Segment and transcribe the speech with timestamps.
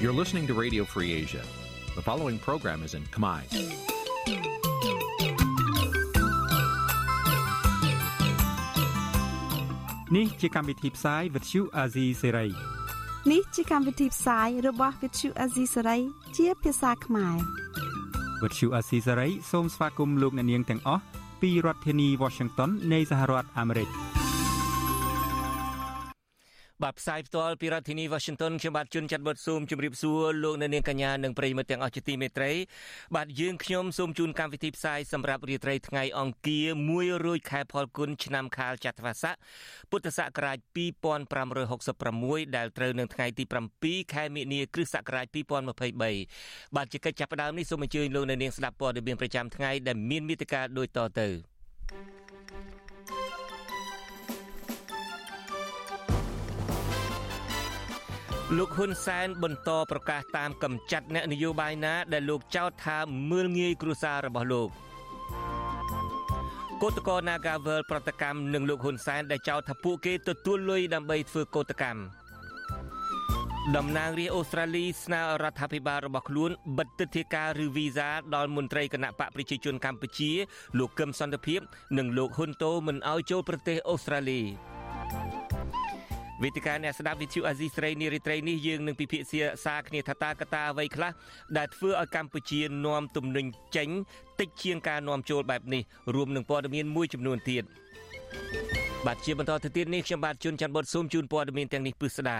[0.00, 1.42] You're listening to Radio Free Asia.
[1.96, 3.40] The following program is in Khmer.
[10.10, 12.50] Nǐ chi càm bi tiệp xáy vệt chiu a zì sáy.
[13.32, 16.00] នេះជាកម្មវិធីផ្សាយរបស់ Vithu Azisari
[16.36, 17.36] ជាភាសាខ្មែរ
[18.42, 21.02] វត្តឈូអាស៊ីសេរីសូមស្វាគមន៍លោកអ្នកនាងទាំងអស់
[21.40, 23.88] ពីរដ្ឋធានី Washington នៃសហរដ្ឋអាមេរិក។
[26.83, 32.51] បាទផ្សាយផ្ទាល់ពីរដ្ឋធានី Washington ខ្ញុំបាទជួនចាត់បុតស៊ូមជម្រាបសួរលោកអ្នកនាងកញ្ញានិងប្រិយមិត្តទាំងអស់ជាទីមេត្រី
[33.15, 39.35] បាទយើងខ្ញុំសូមជូនកម្មវិធីផ្សាយសម្រាប់រាត្រីថ្ងៃអង្គារ1រោចខែផលគុណឆ្នាំខាលចត្វាស័ក
[39.91, 40.57] ពុទ្ធសករាជ
[41.37, 43.43] 2566ដែលត្រូវនៅថ្ងៃទី
[43.79, 45.25] 7ខែមិនិនាគ្រិស្តសករាជ
[46.05, 51.29] 2023បាទជាកិច្ចចាប់ផ្ដើមនេះសូមអញ្ជើញលោកអ្នកនាងស្ដាប់ព័ត៌មានប្រចាំថ្ងៃដែលមានមេត្តាដូចតទៅ
[51.91, 52.18] thank you
[58.57, 62.97] លោកហ៊ុនសែនបន្តប្រកាសតាមកម្ចាត់អ្នកនយោបាយណាដែលលោកចោទថា
[63.31, 64.69] មើលងាយគ្រួសាររបស់លោក
[66.81, 72.01] កោតក្រ Nagavel ប្រតិកម្មនឹងលោកហ៊ុនសែនដែលចោទថាពួកគេទទួលលុយដើម្បីធ្វើកោតកម្ម
[73.75, 80.31] តំណាងរាជអូស្ត្រាលីស្នើរដ្ឋាភិបាលរបស់ខ្លួនបិទទិដ្ឋាការឬវីសាដល់មន្ត្រីគណៈបកប្រជាជនកម្ពុជា
[80.79, 81.61] លោកកឹមសន្តិភាព
[81.97, 84.41] និងលោកហ៊ុនតូមិនឲ្យចូលប្រទេសអូស្ត្រាលី
[86.43, 91.11] វេទិកាអ្នកស្ដាប់វិទ្យុអាស៊ីស្រីនារីត្រីនេះយើងនឹងពិភាក្សាសារគ្នាថាតើកត្តាអ្វីខ្លះ
[91.57, 93.89] ដែលធ្វើឲ្យកម្ពុជានាំទំនិញចេញ
[94.39, 95.81] តិចជាងការនាំចូលបែបនេះ
[96.15, 97.63] រួមនឹងព័ត៌មានមួយចំនួនទៀត
[99.07, 102.39] បាទជាបន្តទៅទៀតនេះខ្ញុំបាទជួនច័ន្ទបុតសូមជូនព័ត៌មានទាំងនេះពិស្ដា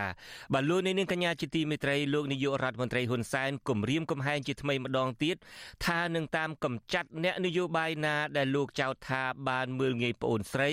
[0.54, 5.36] បាទលោកនាងកញ្ញាជាទីមេត្រីលោកនាយករដ្ឋមន្ត្រីហ៊ុនសែនគម្រាមកំហែងជាថ្មីម្ដងទៀត
[5.86, 10.72] ថានឹងតាមកំចាត់អ្នកនយោបាយណាដែលលោកចោទថាបានមើលងាយប្អូនស្រី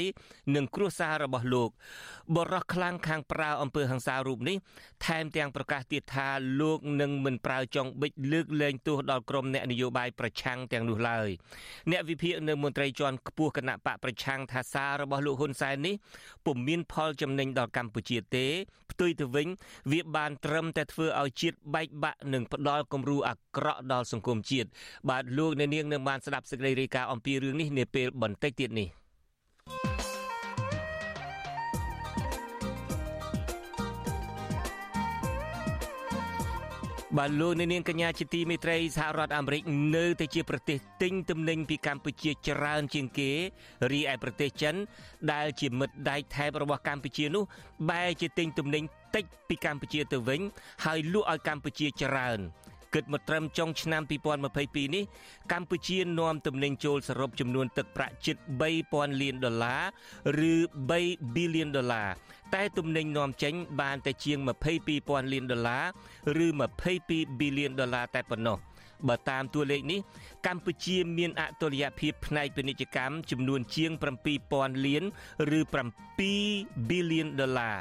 [0.55, 1.70] និងគ្រួសាររបស់លោក
[2.37, 4.56] បរោះខ្លាំងខាងប្រើអំពើហិង្សារូបនេះ
[5.06, 6.28] ថែមទាំងប្រកាសទៀតថា
[6.61, 11.28] លោកនឹងមិនប្រើចុងបិចលើកលែងទោសដល់ក្រុមអ្នកនយោបាយប្រឆាំងទាំងនោះឡើយ
[11.91, 15.94] អ្នកវិភាគនៅមន្ត្រីជាន់ខ្ពស់គណៈបកប្រឆាំងថាសាររបស់លោកហ៊ុនសែននេះ
[16.47, 18.47] ពុំមានផលចំណេញដល់កម្ពុជាទេ
[18.91, 19.48] ផ្ទុយទៅវិញ
[19.92, 24.69] វាបានត្រឹមតែធ្វើឲ្យជាតិបែកបាក់និងផ្ដល់គំរូអាក្រក់ដល់សង្គមជាតិ
[25.10, 28.88] បាទលោកអ្នកនាងនឹងបានស្ដាប់សេចក្តីរាយការណ៍អំពីរឿងនេះនាពេលបន្តិចទៀតនេះ
[37.16, 39.62] បាទលោកនាងកញ្ញាជាទីមេត្រីសហរដ្ឋអាមេរិក
[39.97, 43.31] នៅតែជាប្រទេសទិញទំនិញពីកម្ពុជាច្រើនជាងគេ
[43.93, 44.75] រីឯប្រទេសចិន
[45.32, 47.44] ដែលជាមិត្តដៃថែបរបស់កម្ពុជានោះ
[47.91, 48.82] បែរជាទិញទំនិញ
[49.15, 50.41] តិចពីកម្ពុជាទៅវិញ
[50.84, 52.38] ហើយលក់ឲ្យកម្ពុជាច្រើន
[52.97, 54.03] គិតមកត្រឹមចុងឆ្នាំ
[54.49, 55.05] 2022នេះ
[55.53, 58.37] កម្ពុជានាំទំនិញចូលសរុបចំនួនទឹកប្រាក់ជិត
[58.79, 60.55] 3000លានដុល្លារឬ
[60.97, 62.09] 3 billion ដុល្លារ
[62.55, 64.39] តែទំនិញនាំចេញបានតែជាង
[64.87, 65.79] 22,000លានដុល្លា
[66.37, 66.49] រឬ
[66.95, 68.59] 22 billion ដុល្លារតែប៉ុណ្ណោះ
[69.09, 70.01] បើតាមតួលេខនេះ
[70.47, 73.91] កម្ពុជាមានអតុល្យភាពផ្នែកពាណិជ្ជកម្មចំនួនជាង
[74.39, 75.05] 7000លាន
[75.59, 75.61] ឬ
[76.25, 77.77] 7 billion ដុល្លារ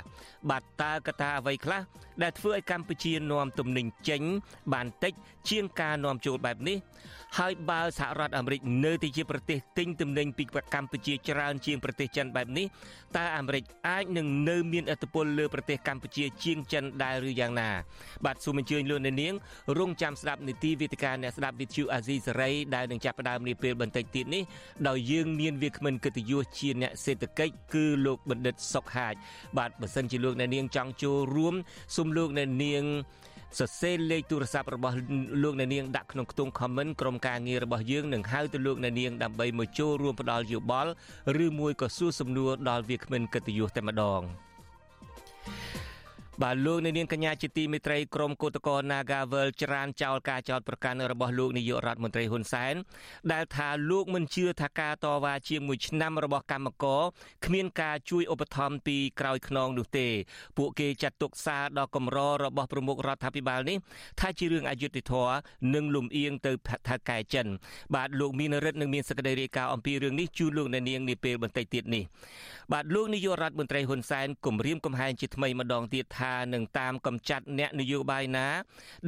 [0.50, 1.82] បាទតើកត្តាអ្វីខ្លះ
[2.24, 4.22] ដែលធ្វើឲ្យកម្ពុជានាំទំនិញចេញ
[4.74, 5.14] បានតិច
[5.50, 6.78] ជាងការនាំចូលបែបនេះ
[7.38, 10.44] ហើយបើសហរដ្ឋអាមេរិកនៅតែជាប្រទេសទិញទំនិញពី
[10.76, 12.66] កម្ពុជាច្រើនជាងប្រទេសចិនបែបនេះ
[13.18, 17.70] តើអាមេរិកអាចនឹងនៅមានឥទ្ធិពលលើប្រទេសកម្ពុជាជាងចិនដែរឬយ៉ាងណា
[18.26, 19.34] បាទសូមអញ្ជើញលោកអ្នកនាង
[19.78, 24.44] រងចាំស្ដាប់នីតិវិទ្យាអ្នកស្ដាប់វិទ្យុអាស៊ីសេរីដែលនឹងចាប់ផ្ដើមនាពេលបន្តិចទៀតនេះ
[24.88, 29.16] ដោយយើងមានវាគ្មិនកិត្តិយសជាអ្នកសេដ្ឋកិច្ចគឺលោកបណ្ឌិតសុកហាជ
[29.58, 31.54] បាទបើសិនជាលោកអ្នកនាងចង់ចូលរួម
[31.96, 32.84] សូមលោកអ្នកនាង
[33.60, 34.96] សរសេរលេខទូរស័ព្ទរបស់
[35.44, 40.92] លោកអ្នកនាងដាក់ក្នុងខ្ទង់ comment ក្រុមការងាររបស់យើងនឹងហៅទៅលោកអ្នកនាងដើម្បីមកចូលរួមផ្ដល់យោបល់
[41.46, 44.22] ឬមួយក៏សួរសំណួរដល់វាគ្មិនកិត្តិយសតែម្ដង
[46.44, 52.74] បាទលោកនាងកញ្ញាជាទីមេត្រីក្រុមកោតក្រ Nagavel ច្រានចោលការចោតប្រកាន់របស់លោកនាយករដ្ឋមន្ត្រីហ៊ុនសែន
[53.34, 57.02] ដែលថាលោកមិនជឿថាការតវ៉ាជាមួយឆ្នាំរបស់កម្មករ
[57.46, 60.08] គ្មានការជួយឧបត្ថម្ភពីក្រោយខ្នងនោះទេ
[60.58, 63.78] ពួកគេចាត់ទុកសារដ៏កម្ររបស់ប្រមុខរដ្ឋាភិបាលនេះ
[64.20, 65.36] ថាជារឿងអយុត្តិធម៌
[65.74, 66.52] និងលំអៀងទៅ
[66.90, 67.48] ថៅកែចិន
[67.96, 72.04] បាទលោកមានរិទ្ធនឹងមានសេចក្តីរាយការណ៍អំពីរឿងនេះជូនលោកនាងនាពេលបន្តិចទៀតនេះ
[72.74, 78.48] បាទលោកនាយករដ្ឋមន្ត្រីហ៊ុនសែនគម្រាមកំហែងជាថ្មីម្ដងទៀតថានឹងតាមកំចាត់អ្នកនយោបាយណា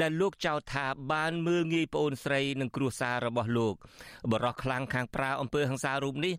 [0.01, 3.75] ដែលលោកចោទថាបានមើលងាយប្អូនស្រីនិងគ្រួសាររបស់លោក
[4.31, 6.33] បរោះខ្លាំងខាងប្រើអំពើហិង្សារូបនេះ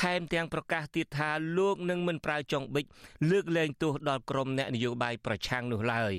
[0.00, 2.84] ថែមទាំងប្រកាសទៀតថាលោកនឹងមិនប្រើចុងបិច
[3.30, 6.12] លើកលែងទោសដល់ក្រុមអ្នកនយោបាយប្រឆាំងនោះឡើយ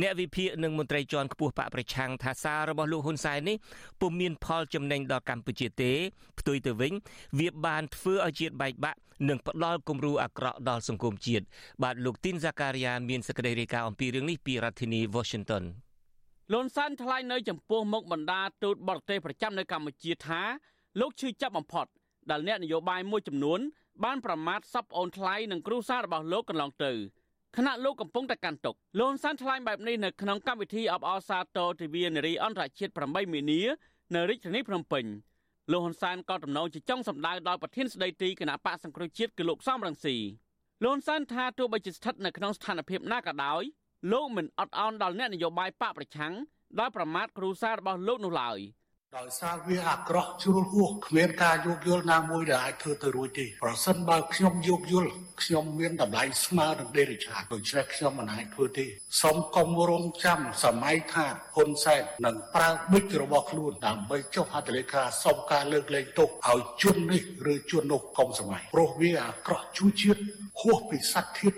[0.00, 3.56] អ្នកវិភាគនិងមន្ត្រីជាន់ខ្ពស់បកប្រឆាំងថាសាររបស់លោកហ៊ុនសែននេះ
[4.00, 5.92] ពុំមានផលចំណេញដល់កម្ពុជាទេ
[6.38, 6.92] ផ្ទុយទៅវិញ
[7.38, 8.98] វាបានធ្វើឲ្យជាតិបែកបាក់
[9.28, 11.44] និងផ្ដល់គំរូអាក្រក់ដល់សង្គមជាតិ
[11.82, 15.64] បាទលោកទីនហ្សាការីយ៉ាមានសេចក្តីរាយការណ៍អំពីរឿងនេះពីរដ្ឋធានី Washington
[16.52, 20.40] លន់សានថ្លែងនៅចំពោះមុខបណ្ដាទូតបរទេសប្រចាំនៅកម្ពុជាថា
[21.00, 21.86] លោកឈឺចាប់បំផុត
[22.30, 23.60] ដែលអ្នកនយោបាយមួយចំនួន
[24.04, 26.92] បានប្រមាថសពអូនថ្លៃនិងគ្រូសាររបស់លោកកន្លងទៅ
[27.56, 33.60] ខណៈលោកកំពុងតែកាន់ទុកលោកហ៊ុនសែនថ្លែងបែបនេះនៅក្នុងកម្មវិធីអបអរសាទរទិវានារីអន្តរជាតិ8មីនា
[34.14, 35.04] នៅរាជធានីភ្នំពេញ
[35.72, 40.16] លោកហ៊ុនសែនក៏ទំនងជាចង់សម្ដៅដល់ប្រធានស្ដីទីគណៈបកសង្គ្រោះជាតិគឺលោកសំរងស៊ី
[40.84, 43.62] លោកហ៊ុនសែនថាទោះបីជាស្ថិតនៅក្នុងស្ថានភាពណាក៏ដោយ
[44.12, 46.34] លោកមិនអត់ឱនដល់អ្នកនយោបាយបកប្រឆាំង
[46.80, 48.58] ដោយប្រមាថគ្រូសាររបស់លោកនោះឡើយ។
[49.18, 55.10] ដោយសារវាអាក្រក់ជ្រុលហួសគ្មានការយោគយល់ណាមួយដែលអាចធ្វើទៅរួចទេប្រសិនបើខ្ញុំយោគយល់
[55.42, 58.86] ខ្ញុំមានតម្លៃស្មើនឹងដេរិឆាតដូច្នេះខ្ញុំមិនអាចធ្វើទេ
[59.22, 67.22] សូមកុំរងចាំសម័យថាហ៊ុនសែននឹងប្រើប៊ិចរបស់ខ្លួនដើម្បីចុះហត្ថលេខាសុំការលើកលែងទោសឲ្យជននេះ
[67.52, 70.20] ឬជននោះកុំសម័យព្រោះវាអាក្រក់ជួយជាតិ
[70.60, 71.54] ហួសពីសត្វធាត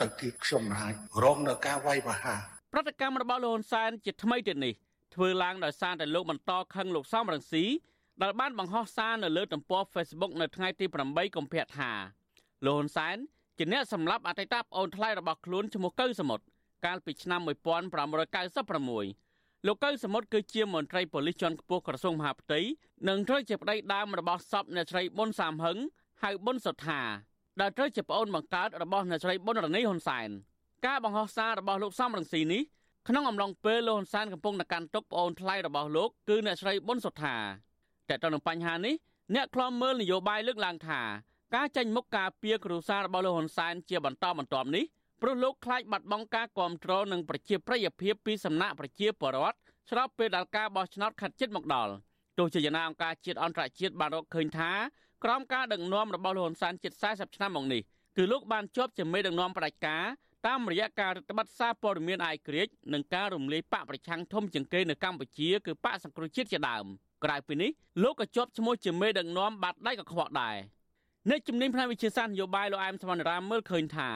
[0.00, 2.40] ទៅទៀតខ្ញុំមិនអាចរងនៅការវាយប្រហារ
[2.72, 4.74] ប្រតិកម្មរបស់លោកហ៊ុនសែនជាថ្មីទៀតនេះ
[5.18, 7.64] ធ្វើឡើងដោយសារតែលោកបន្តខឹងលោកសំរងស៊ី
[8.22, 11.90] ដែលបានបង្ហោះសារនៅលើទំព័រ Facebook នៅថ្ងៃទី8កុម្ភៈថា
[12.66, 13.16] លោកហ៊ុនសែន
[13.58, 16.44] ជាអ្នកសម្លាប់អតីតប្អូនថ្លៃរបស់ខ្លួនឈ្មោះកៅសមុទ្រ
[16.86, 17.40] កាលពីឆ្នាំ
[18.58, 22.60] 1596លោកកៅសមុទ្រគឺជាមន្ត្រីប៉ូលីសជាន់ខ្ពស់ក្រសួងមហាផ្ទៃ
[23.08, 25.78] និងត្រូវជាប្តីដើមរបស់សពអ្នកស្រីប៊ុនសាមហឹង
[26.22, 27.00] ហៅប៊ុនសុថា
[27.60, 30.30] ដែលត្រូវជាប្អូនបង្កើតរបស់អ្នកស្រីប៊ុនរនីហ៊ុនសែន
[30.86, 32.62] ការបង្ហោះសាររបស់លោកសំរងស៊ីនេះ
[33.10, 37.36] ក្នុងអំឡុងពេលលោកហ៊ុនសែនកំពុងតែកាន់ទុកប្អូនថ្លៃរបស់លោកគឺអ្នកស្រីប៊ុនសុថា
[38.08, 38.94] តែទៅនឹងបញ្ហានេះ
[39.34, 41.00] អ្នកខ្លំមើលនយោបាយលើកឡើងថា
[41.54, 44.84] ការចេញមុខការពីគ្រូសាររបស់លោកហ៊ុនសែនជាបន្តបន្ទាប់នេះ
[45.22, 49.58] ព្រោះលោកខ្លាចបាត់បង់ការគ្រប់គ្រងនិងប្រជាប្រិយភាពពីសំណាក់ប្រជាពលរដ្ឋ
[49.90, 51.92] ស្របពេលដែលការបោះឆ្នោតខាត់ជិតមកដល់
[52.38, 54.70] ទោះជាយ៉ាងណាអង្គការជាតិអន្តរជាតិបានរកឃើញថា
[55.24, 57.82] ក្រោមការដឹកនាំរបស់លោកហ៊ុនសែនជិត40ឆ្នាំមកនេះ
[58.16, 60.04] គឺលោកបានជាប់ជាមេដឹកនាំផ្ដាច់ការ
[60.48, 66.86] តាមរយៈការរដ្ឋបတ်សារព័ត៌មានអាយក្រិចនិងការរំលាយបកប្រឆាំងធំជាងគេនៅកម្ពុជាគឺបកសង្គ្រោះជាតិជាដើម
[67.24, 67.70] ក្រៅពីនេះ
[68.02, 70.56] លោកក៏ជាប់ឈ្មោះជាមេដឹកនាំបាត់ដៃក៏ខ្វក់ដែរ
[71.28, 74.10] អ្នកជំនាញផ្នែកវិទ្យាសាស្ត្រនយោបាយលោកអែមសមរាមមើលឃើញថា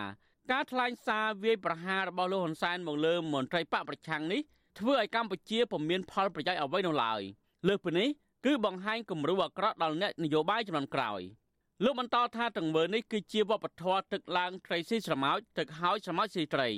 [0.53, 4.41] ការថ្លែងសារវាយប្រហាររបស់លោកហ៊ុនសែនមកលើមន្ត្រីបកប្រឆាំងនេះ
[4.79, 7.21] ធ្វើឲ្យកម្ពុជាពុំមានផលប្រយោជន៍អ្វីនោះឡើយ
[7.69, 8.09] លើសពីនេះ
[8.47, 11.23] គឺបង្ហាញគំរូអាក្រក់ដល់អ្នកនយោបាយចំនួនក្រោយ។
[11.85, 16.69] លោកបន្តថាទង្វើនេះគឺជាវប្បធម៌ទឹកឡើងត្រីស៊ីស្រមោចទឹកហើយស្រមោចស៊ីត្រី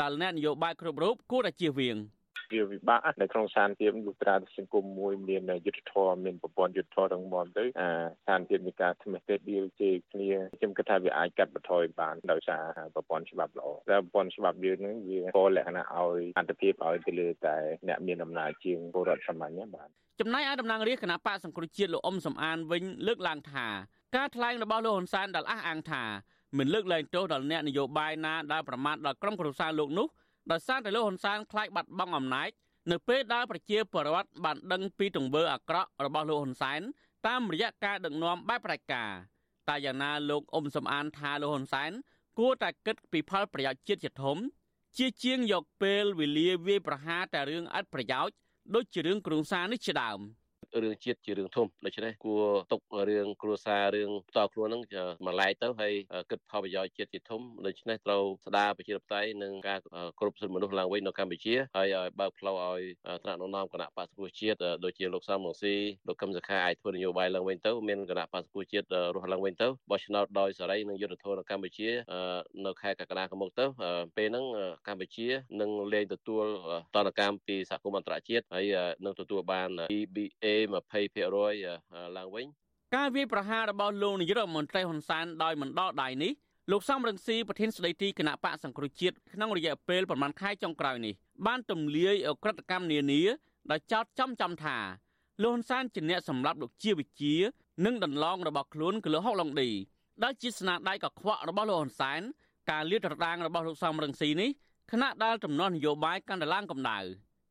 [0.00, 1.96] ដែលអ្នកនយោបាយគ្រប់រូបគួរតែជៀសវាង
[2.52, 12.62] វាវិបាកនៅក្នុងស្ថានភាពលុះត្រាសង្គមមួយមានយុទ្ធធម៌មានប្រព័ន្ធយុទ្ធធម៌រងមាំទៅអាស្ថានភាពនៃការថ្មេះទេឌីលជេរគ្នាខ្ញុំគិតថាវាអាចកាត់បន្ថយបានដោយសារ
[12.94, 17.56] ប្រព័ន្ធច្បាប់ល្អតែប្រព័ន្ធច្បាប់យើងនឹងវាក៏លក្ខណៈឲ្យអន្តភាពឲ្យទៅលើតែ
[17.88, 19.88] អ្នកមានអំណាចជាងពលរដ្ឋសាមញ្ញបាទ
[20.20, 23.68] ចំណែកឯតំណាងរាជគណៈបកសង្គ្រោះជាតិលោកអ៊ុំសំអានវិញលើកឡើងថា
[24.16, 26.02] ការថ្លែងរបស់លោកហ៊ុនសែនដែលអះអាងថា
[26.58, 30.06] មិនលើកលែងទោសដល់អ្នកនយោបាយណាដែលប្រមាថដល់ក្រុមគ្រួសារលោកនោះ
[30.50, 32.48] ដោយសារតែលោកហ៊ុនសែនខ្លាចបាត់បង់អំណាច
[32.90, 36.80] នៅពេលដែលប្រជាពលរដ្ឋបានដឹងពីទង្វើអាក្រក់របស់លោកហ៊ុនសែន
[37.26, 39.10] តាមរយៈការដឹកនាំបែបផ្ដាច់ការ
[39.68, 41.90] តែយ៉ាងណាលោកអ៊ុំសំអានថាលោកហ៊ុនសែន
[42.38, 44.36] គួរតែគិតពីផលប្រយោជន៍ជាតិជាធំ
[44.98, 48.34] ជាជាងយកពេលវេលាវាយប្រហារតែរឿងអត់ប្រយោជន៍
[48.74, 50.20] ដូចជារឿងគ្រួសារនេះជាដើម។
[50.82, 54.82] រឿងជាតិជារឿងធំដូច្នេះគួរຕົករឿងគ្រួសាររឿងផ្ទាល់ខ្លួនហ្នឹង
[55.26, 55.92] មកឡែកទៅហើយ
[56.30, 59.78] គិតផលប្រយោជន៍ជាតិជាធំដូច្នេះត្រូវស្ដារប្រជាធិបតេយ្យនិងការ
[60.20, 62.82] គ្រប់សិទ្ធិមនុស្សឡើងវិញនៅកម្ពុជាហើយឲ្យបើកផ្លូវឲ្យ
[63.22, 65.74] ថ្នាក់ដឹកនាំគណៈបក្សសង្គ្រោះជាតិដូចជាលោកសំរងស៊ី
[66.08, 71.88] លោកកឹមសុខាអាចធ្វើនយោបាយឡើងវិញទៅមានគណៈបក្សសង្គ្រោះជាតិរស់ឡើងវិញទៅបោះឆ្នោតដោយសេរីនិងយុត្តិធម៌នៅកម្ពុជា
[72.66, 73.64] នៅខែកក្កដាខាងមុខទៅ
[74.16, 74.44] ពេលហ្នឹង
[74.88, 75.28] កម្ពុជា
[75.60, 76.44] នឹងលែងទទួល
[76.94, 78.66] តនកម្មពីសហគមន៍អន្តរជាតិហើយ
[79.04, 82.46] នឹងទទួលបាន EBA 20%ឡើងវិញ
[82.96, 86.32] ការវាយប្រហាររបស់លោកនាយករដ្ឋមន្ត្រីហ៊ុនសែនដោយមិនដល់ដៃនេះ
[86.70, 91.14] លោកសំរងស៊ីប្រធានស្ដីទីគណៈបកសង្គ្រោះជាតិក្នុងរយៈពេលប្រមាណខែចុងក្រោយនេះ
[91.46, 93.22] បានទម្លាយអក្រិតកម្មនានា
[93.70, 94.78] ដោយចោទចំចំថា
[95.42, 97.34] លោកហ៊ុនសែនជាអ្នកសម្លាប់លោកជាវិជា
[97.84, 99.70] និងដន្លងរបស់ខ្លួនគឺលោកហុកឡុងឌី
[100.22, 102.20] ដែលជាស្នាដៃកខ្វក់របស់លោកហ៊ុនសែន
[102.70, 104.50] ការលាតត្រដាងរបស់លោកសំរងស៊ីនេះ
[104.92, 106.98] ខណៈដែលចំនួននយោបាយកាន់តែឡើងកម្ដៅ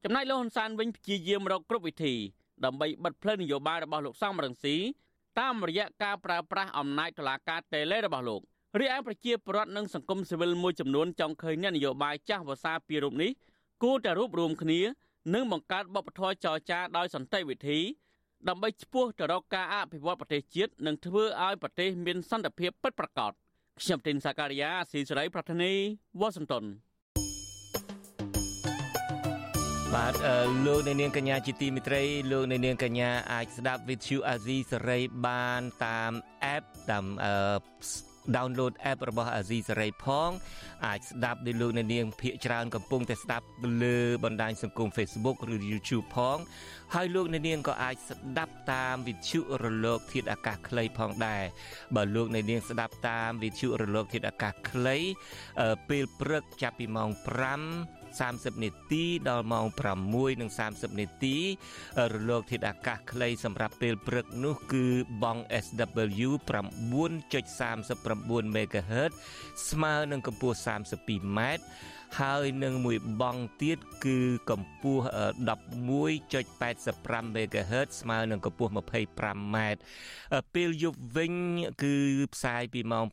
[0.03, 2.15] ចំណែកលោកហ៊ុនសែនវិញព្យាយាមរកគ្រប់វិធី
[2.65, 4.75] ដើម្បីបិទផ្លូវនយោបាយរបស់លោកសំរងស៊ី
[5.39, 8.41] តាមរយៈការប្រើប្រាស់អំណាចតុលាការតេឡេរបស់លោក
[8.80, 13.32] រីឯប្រជាពលរដ្ឋនិងសង្គមស៊ីវិលមួយចំនួនចង់ឃើញអ្នកនយោបាយចាស់វសាពីរូបនេះ
[13.84, 14.80] គួរតែរួបរวมគ្នា
[15.34, 17.80] និងបង្កើតបបធរចរចាដោយសន្តិវិធី
[18.48, 23.32] ដើម្បីឈ្មោះទៅរកការអភិវឌ្ឍប្រទេសជាតិនិងធ្វើឲ្យប្រទេសមានសន្តិភាពពិតប្រាកដ
[23.80, 25.74] ខ្ញុំទីនសាការីយ៉ាស៊ីសេរីប្រធានី
[26.20, 26.65] វ៉ាស៊ីនតោន
[29.95, 30.13] បាទ
[30.65, 36.12] លោកអ្នកនាងកញ្ញាជាទីមិត្តរីលោកអ្នកនាងកញ្ញាអាចស្ដាប់ Vithu Azizi សេរីបានតាម
[36.55, 37.05] app តាម
[38.36, 40.31] download app របស់ Azizi Saray ផង
[40.86, 43.45] អាចស្ដាប់ដោយលោកអ្នកនាងភាកច្រើនកំពុងតែស្ដាប់
[43.81, 46.38] លើបណ្ដាញសង្គម Facebook ឬ YouTube ផង
[46.93, 51.43] ហើយលោកអ្នកនាងក៏អាចស្ដាប់តាមវិទ្យុរលកធាតុអាកាសខ្លីផងដែរ
[51.95, 54.98] បើលោកអ្នកនាងស្ដាប់តាមវិទ្យុរលកធាតុអាកាសខ្លី
[55.89, 59.65] ពេលព្រឹកចាប់ពីម៉ោង5 30នាទីដល់ម៉ោង
[60.30, 61.36] 6:30នាទី
[62.13, 64.86] រលកធាតុអាកាសខ្លីសម្រាប់ពេលព្រឹកនោះគឺ
[65.24, 69.12] បង SW 9.39 MHz
[69.70, 71.39] ស្មើនឹងកម្ពស់ 32m
[72.20, 75.03] ហើយនឹងមួយបង់ទៀតគឺកម្ពស់
[76.20, 79.58] 11.85 MHz ស្មើនឹងកម្ពស់ 25m
[80.53, 81.34] ពេលយប់វិញ
[81.84, 81.96] គឺ
[82.34, 83.06] ផ្សាយពីម៉ោង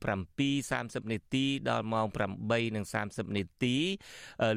[0.52, 2.06] 7:30នាទីដល់ម៉ោង
[2.72, 3.76] 8:30នាទី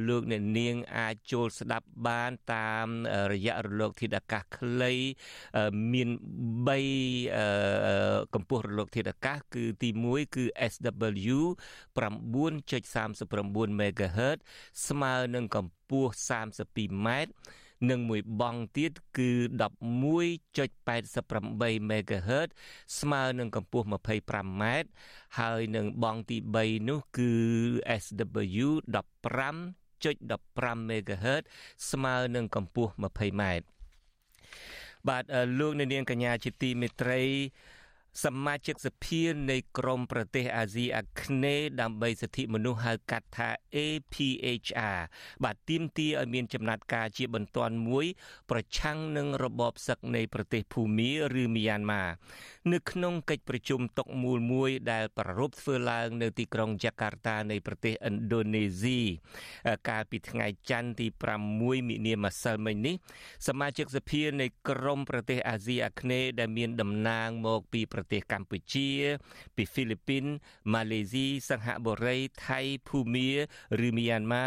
[0.07, 2.87] លោកអ្នកនាងអាចចូលស្ដាប់បានតាម
[3.31, 4.93] រយៈរលកធាតុអាកាសខ្លី
[5.91, 6.09] មាន
[7.01, 11.37] 3កម្ពស់រលកធាតុអាកាសគឺទី1គឺ SW
[11.97, 14.30] 9.39 MHz
[14.87, 16.11] ស្មើនឹងកម្ពស់
[16.57, 17.31] 32ម៉ែត្រ
[17.89, 22.47] និងមួយបង់ទៀតគឺ11.88 MHz
[22.99, 23.85] ស្មើនឹងកម្ពស់
[24.23, 24.89] 25ម៉ែត្រ
[25.39, 27.31] ហើយនឹងបង់ទី3នោះគឺ
[28.03, 31.43] SW 15.15 MHz
[31.91, 33.65] ស្មើនឹងកម្ពស់ 20ម៉ែត្រ
[35.09, 35.23] បាទ
[35.59, 37.21] លោកអ្នកនាងកញ្ញាជាទីមេត្រី
[38.25, 44.99] សមាជិកសភានៃក្រមប្រទេសអាស៊ីអាគ្នេយ៍ដើម្បីសិទ្ធិមនុស្សហៅកាត់ថា APHR
[45.43, 48.05] បាទទាមទារឲ្យមានចំណាត់ការជាបន្ទាន់មួយ
[48.51, 52.03] ប្រឆាំងនឹងរបបសឹកនៃប្រទេសភូមាឬមីយ៉ាន់ម៉ា
[52.71, 58.99] នៅក្នុងកិច្ចប្រជុំតុកមូលមួយដែលប្រារព្ធធ្វើឡើងនៅទីក្រុងយ៉ាកាតានៃប្រទេសឥណ្ឌូនេស៊ី
[59.89, 62.95] កាលពីថ្ងៃច័ន្ទទី6មិនិនាម្សិលមិញនេះ
[63.47, 68.89] សមាជិកសភានៃក្រមប្រទេសអាស៊ីអាគ្នេយ៍ដែលមានតំណាងមកពីប្រទេសកម្ពុជា
[69.55, 70.25] ពីហ្វីលីពីន
[70.73, 72.17] ម៉ាឡេស៊ីសិង្ហបុរី
[72.47, 73.29] ថៃភូមា
[73.87, 74.45] ឬមីយ៉ាន់ម៉ា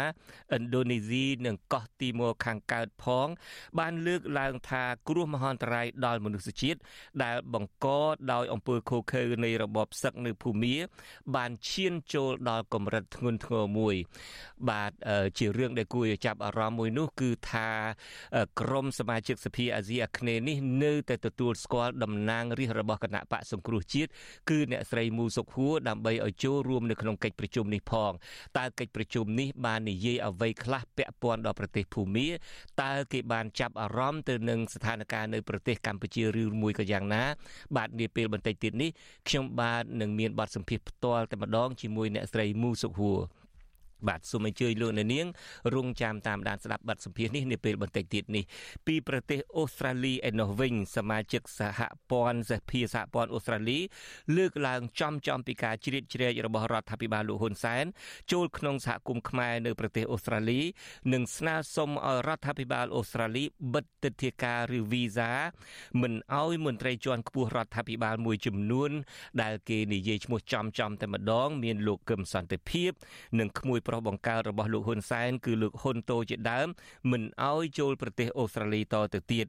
[0.55, 3.27] ឥណ្ឌូនេស៊ីនិងកោះទីម៉ូខាងកើតផង
[3.79, 6.79] បានលើកឡើងថាគ្រោះមហន្តរាយដល់មនុស្សជាតិ
[7.23, 7.87] ដែលបង្ក
[8.33, 10.75] ដោយអំពើឃោរឃៅនៃរបបសឹកនៅភូមា
[11.35, 13.95] បានឈានចូលដល់កម្រិតធ្ងន់ធ្ងរមួយ
[14.69, 14.91] បាទ
[15.37, 17.69] ជារឿងដែលគួរឲ្យចាប់អារម្មណ៍មួយនោះគឺថា
[18.59, 24.09] ក្រមសមាជិកសភាអាស៊ីអាគ្នេយ៍នេះនៅតែទទួលស្គាល់តំណាងរាស្ត្ររបស់គណៈបកសង្គ្រោះជាតិ
[24.49, 28.11] គឺអ្នកស្រីមូសុខហួរដើម្បីឲ្យចូលរួមនៅក្នុងកិច្ចប្រជុំនេះផង
[28.57, 32.27] តើកិច្ចប្រជុំនេះបាននិយាយអ្វីខ្លះពាក់ព័ន្ធដល់ប្រទេសភូមា
[32.81, 37.23] តើគេបានចាប់អារម្មណ៍ទៅនឹងស្ថានភាពនៅប្រទេសកម្ពុជាឬមួយក៏យ៉ាងណា
[37.75, 38.89] បាទនាពេលបន្តិចទៀតនេះ
[39.27, 43.19] ខ្ញុំបាទនឹងមានបទសម្ភាសផ្ទាល់តែម្ដងជាមួយអ្នកស្រីមូសុខហួរ
[44.07, 45.27] បាទសូមអញ្ជើញលោកអ្នកនាង
[45.75, 48.43] រងចាំតាមដានស្ដាប់បទសម្ភាសន៍នេះនាពេលបន្តិចទៀតនេះ
[48.87, 51.81] ពីប្រទេសអូស្ត្រាលីឯនោះវិញសមាជិកសហ
[52.11, 53.79] ព័ន្ធសភាសហព័ន្ធអូស្ត្រាលី
[54.37, 57.85] លើកឡើងចំចំពីការជ្រៀតជ្រែករបស់រដ្ឋាភិបាលលោកហ៊ុនសែន
[58.31, 60.61] ចូលក្នុងសហគមន៍ខ្មែរនៅប្រទេសអូស្ត្រាលី
[61.13, 63.43] និងស្នើសុំឲ្យរដ្ឋាភិបាលអូស្ត្រាលី
[63.73, 65.31] បិទទិដ្ឋាការឬវីសា
[66.01, 68.91] មិនឲ្យមន្ត្រីជាន់ខ្ពស់រដ្ឋាភិបាលមួយចំនួន
[69.41, 72.91] ដែលគេនិយាយឈ្មោះចំចំតែម្ដង មានលោកកឹមសន្តិភាព
[73.39, 76.67] និងក្មួយប្រុសបង្កើតរបស់លោកហ៊ុនសែនគឺលោកហ៊ុនតូជាដើម
[77.11, 79.45] មិនអោយចូលប្រទេសអូស្ត្រាលីតទៅទៀត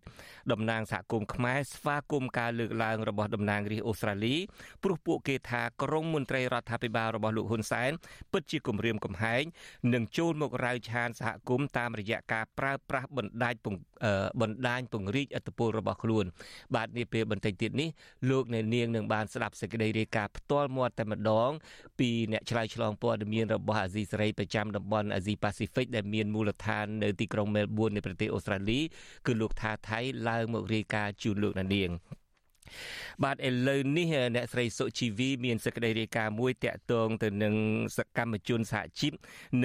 [0.53, 4.35] តំណាងសហគមន៍ខ្មែរស្វាគមន៍ការលើកឡើងរបស់តំណាងរាស្ត្រអូស្ត្រាលី
[4.83, 7.91] ព្រោះពួកគេថាក្រមមន្ត្រីរដ្ឋាភិបាលរបស់លោកហ៊ុនសែន
[8.33, 9.43] ពិតជាគំរាមកំហែង
[9.95, 13.55] និងចូលមករៅឆានសហគមន៍តាមរយៈការប្រើប្រាស់បណ្ដាញ
[14.41, 16.25] បណ្ដាញពង្រីកឥទ្ធិពលរបស់ខ្លួន
[16.75, 17.89] បាទនាពេលបន្តិចទៀតនេះ
[18.31, 21.51] លោកអ្នកនាងនឹងបានស្ដាប់សេចក្តីរាយការណ៍ផ្ទាល់មាត់តែម្ដង
[21.99, 28.81] ពីអ្នកឆ្លើយឆ្លងព័ត៌មានរបស់អាស៊ីសេរីប្រចាំតំបន់អាស៊ីប៉ាស៊ីហ្វិកដែលមានមូលដ្ឋាននៅទីក្រុងមែលប៊ននៃប្រទេសអូស្ត្រាលី
[29.27, 31.91] គឺលោកថាថៃឡើងមករាយការណ៍ជូនលោកអ្នកនាង
[33.25, 37.55] បាទឥឡូវនេះអ្នកស្រីសុជីវីមានសេចក្តីរាយការណ៍មួយតាក់ទងទៅនឹង
[37.97, 39.13] សកម្មជនសហជីព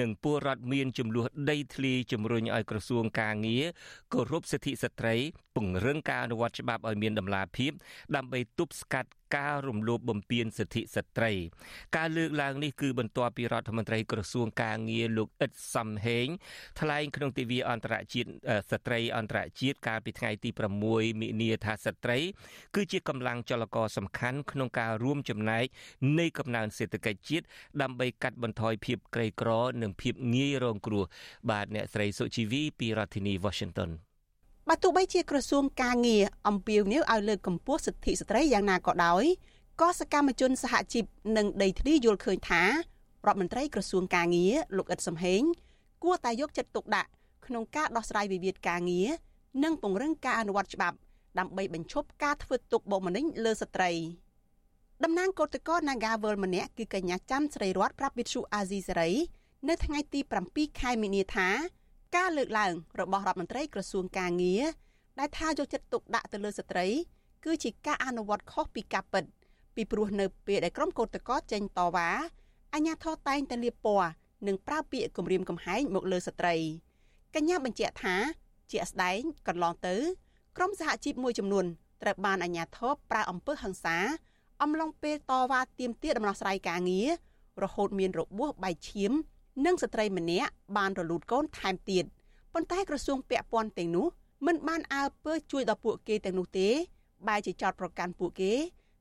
[0.00, 3.64] និងពលរដ្ឋមានចំនួនដីធ្លីជំរុញឲ្យក្រសួងការងារ
[4.12, 5.14] គោរពសិទ្ធិស្ត្រី
[5.56, 7.72] ពង្រឹងការអនុវត្តច្បាប់ឲ្យមានតម្លាភាព
[8.16, 11.32] ដើម្បីទប់ស្កាត់ ការរំលោភបំពានសិទ្ធិស្ត្រី
[11.96, 16.26] ការលើកឡើងនេះគឺបន្ទាប់ពីរដ្ឋមន្ត្រីក្រសួងការងារលោកអ៊ិតសំហេង
[16.80, 18.30] ថ្លែងក្នុងទិវាអន្តរជាតិ
[18.70, 20.50] ស្ត្រីអន្តរជាតិកាលពីថ្ងៃទី
[20.86, 22.18] 6មិនិនាថាស្ត្រី
[22.74, 25.64] គឺជាកម្លាំងចលករសំខាន់ក្នុងការរួមចំណែក
[26.18, 27.44] នៃកំណើនសេដ្ឋកិច្ចជាតិ
[27.82, 29.50] ដើម្បីកាត់បន្ថយភាពក្រីក្រ
[29.82, 31.04] និងភាពងាយរងគ្រោះ
[31.50, 33.92] បាទអ្នកស្រីសុជីវីពីរដ្ឋធានី Washington
[34.68, 39.24] បើទោះបីជាក្រសួងការងារអំពាវនាវឲ្យលើកកម្ពស់សិទ្ធិស្ត្រីយ៉ាងណាក៏ដោយ
[39.80, 41.04] ក៏សកម្មជនសហជីព
[41.36, 42.68] និងដីធ្លីយល់ឃើញថារ
[43.26, 45.42] ដ្ឋមន្ត្រីក្រសួងការងារលោកអ៊ិតសំហេង
[46.02, 47.10] គួរតែយកចិត្តទុកដាក់
[47.46, 49.08] ក្នុងការដោះស្រាយវិវាទការងារ
[49.64, 50.96] និងពង្រឹងការអនុវត្តច្បាប់
[51.38, 53.90] ដើម្បីបញ្ឈប់ការធ្វើទុកបុកម្នេញលើស្ត្រី
[55.04, 59.10] តំណាងគឧតកោ Nagawal ម្នាក់គឺកញ្ញាច័ន្ទស្រីរតប្រាប់វិទ្យុអាស៊ីសេរី
[59.68, 61.48] នៅថ្ងៃទី7ខែមីនាថា
[62.16, 64.62] ការលើកឡើងរបស់រដ្ឋមន្ត្រីក្រសួងកាងារ
[65.18, 66.86] ដែលថាយកចិត្តទុកដាក់ទៅលើស្ត្រី
[67.44, 69.24] គឺជាការអនុវត្តខុសពីការពិត
[69.74, 72.08] ពីព្រោះនៅពេលដែលក្រុមកោតក្រចេញតវ៉ា
[72.74, 74.10] អាញាធរតែងតែលៀបពណ៌
[74.46, 76.56] និងប្រើពាក្យគំរាមកំហែងមកលើស្ត្រី
[77.34, 78.16] កញ្ញាបញ្ជាក់ថា
[78.70, 79.96] ជាក់ស្ដែងកន្លងទៅ
[80.56, 81.64] ក្រុមសហជីពមួយចំនួន
[82.02, 83.96] ត្រូវបានអាញាធរប្រើអំពើហិង្សា
[84.62, 87.08] អំឡុងពេលតវ៉ាទាមទារដំណោះស្រាយការងារ
[87.62, 89.12] រហូតមានរបួសបែកឈាម
[89.64, 92.04] និងស្ត្រីម្នាក់បានរលូតកូនថែមទៀត
[92.54, 94.06] ប៉ុន្តែក្រសួងពាក់ព័ន្ធទាំងនោះ
[94.46, 96.68] មិនបានអើពើជួយដល់ពួកគេទាំងនោះទេ
[97.28, 98.52] បែរជាចោទប្រកាន់ពួកគេ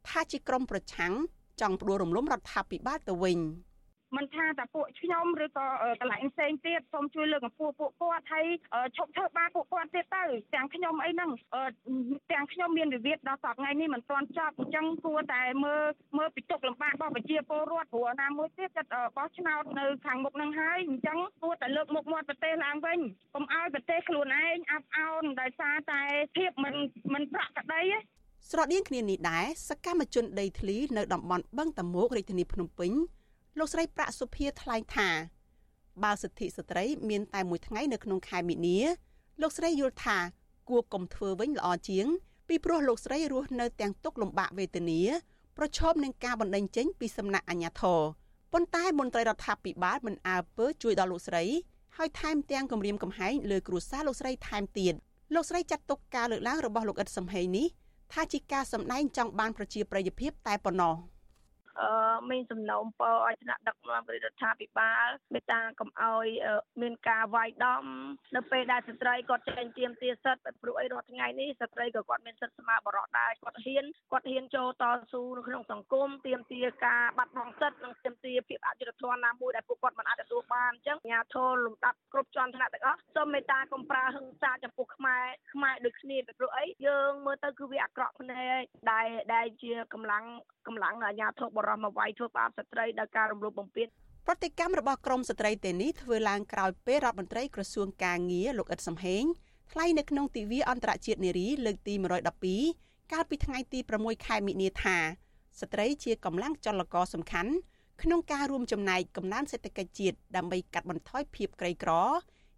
[0.07, 1.13] ថាជាក្រុមប្រឆាំង
[1.61, 3.39] ចង់ផ្ដួលរំលំរដ្ឋាភិបាលទៅវិញ។
[4.17, 5.67] មិនថាតែពួកខ្ញុំឬក៏
[6.01, 8.45] កន្លែងផ្សេងទៀតសូមជួយលើកកម្ពស់ពួកគាត់ហើយ
[8.97, 10.23] ឈប់ធ្វើបាបពួកគាត់ទៀតទៅ
[10.55, 11.31] ទាំងខ្ញុំអីហ្នឹង
[12.31, 15.83] ទាំងខ្ញុំមានវិវាទដល់សប្តាហ៍ថ្ងៃនេះមិនទាន់ចប់អញ្ចឹងគួរតែមើល
[16.17, 22.99] មើលពីទុកលំបាករបស់ប្រជាពលរដ្ឋព្រោះណាមួយទៀតចិត្តបោះឆ្នោតនៅខាងមុខហ្នឹងហើយអញ្ចឹងគួរតែលើកមុខមាត់ប្រទេសឡើងវិញ
[23.33, 26.01] កុំឲ្យប្រទេសខ្លួនឯងអាប់អោនដោយសារតែ
[26.37, 26.75] ភាពមិន
[27.13, 27.99] មិនប្រក្រតីទេ
[28.49, 32.91] ស្រដៀងគ្នានេះដែរសកម្មជនដីធ្លីនៅតំបន់បឹងតមោករាជធានីភ្នំពេញ
[33.59, 35.09] លោកស្រីប្រាក់សុភាថ្លែងថា
[36.03, 38.79] បើសិទ្ធិស្ត្រី មានតែមួយថ្ងៃនៅក្នុងខែមីនា
[39.41, 40.17] លោកស្រីយល់ថា
[40.69, 42.05] គួរកុំធ្វើវិញល្អជាង
[42.47, 44.99] ពីព្រោះលោកស្រីរស់នៅទាំងទុកលំបាកវេទនា
[45.57, 47.99] ប្រឈមនឹងការបណ្តេញចេញពីសំណាក់អាជ្ញាធរ
[48.53, 51.43] ប៉ុន្តែមន្ត្រីរដ្ឋាភិបាលមិនអើពើជួយដល់លោកស្រី
[51.97, 54.93] ហើយថែមទាំងគម្រាមកំហែងលើគ្រួសារលោកស្រីថែមទៀត
[55.33, 57.67] លោកស្រីចាត់ទុកការលើកឡើងរបស់លោកអ៊ិតសំហេងនេះ
[58.13, 61.10] ថាជាការសម្ដែងចង់បានប្រជាប្រិយភាពតែប៉ុណ្ណោះ។អឺ
[62.31, 66.27] មានសំណូមពរឲ្យថ្នាក់ដឹកនាំរដ្ឋាភិបាលមេត្តាកុំឲ្យ
[66.81, 67.83] មានការវាយដំ
[68.35, 90.23] នៅពេលដែលស្ត្រីគាត់ចេញទៀមទាសិទ្ធិព្រោះអីរាល់ថ្ងៃនេះស្ត្រីក៏គាត់មានសិទ្ធិស្មើបរិបទដែរគាត់ហ៊ានគាត់ហ៊ានចូលតស៊ូនៅក្នុងសង្គមទៀមទាការបាត់បង់សិទ្ធិនិងទៀមទាភាពអយុត្តិធម៌ណាមួយដែលពួកគាត់មិនអាចទទួលបានអញ្ចឹងអាញាធរលំដាប់គ្រប់ជាន់ថ្នាក់ទាំងអស់សូមមេត្តាកុំប្រើហិង្សាចំពោះខ្មែរខ្មែរដូចគ្នាពីព្រោះអីយើងមើលទៅគឺវាអាក្រក់ភ្នែកដែលដែលជាកម្លាំង
[90.67, 93.87] កម្លាំងអាញាធរបរោះមកវាយធ្វើបាបស្ត្រីដោយការរំលោភបំពាន
[94.27, 99.23] ប្រតិកម្មរបស់ក្រមស្ត្រីទេនេះធ្វើឡើងក្រោយពេលរដ្ឋមន្ត្រីក្រសួងកាងារលោកអ៊ិតសំហេង
[99.71, 101.93] ថ្លែងនៅក្នុងទិវាអន្តរជាតិនារីលើកទី
[102.53, 104.97] 112កាលពីថ្ងៃទី6ខែមិនិនាថា
[105.59, 107.51] ស្ត្រីជាកម្លាំងចលករសំខាន់
[108.01, 111.91] ក្នុងការរួមចំណែកកំណើនសេដ្ឋកិច្ចជាតិដើម្បីកាត់បន្ថយភាពក្រីក្រ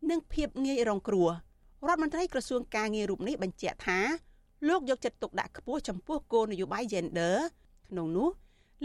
[0.09, 1.29] និងភាពងាយរងគ្រោះ
[1.87, 3.99] រដ្ឋមន្ត្រីក្រសួងកាងាររូបនេះបញ្ជាក់ថា
[4.67, 7.35] លោកយកចិត្តទុកដាក់ខ្ពស់ចំពោះគោលនយោបាយ gender
[7.89, 8.29] ក្នុងនោះ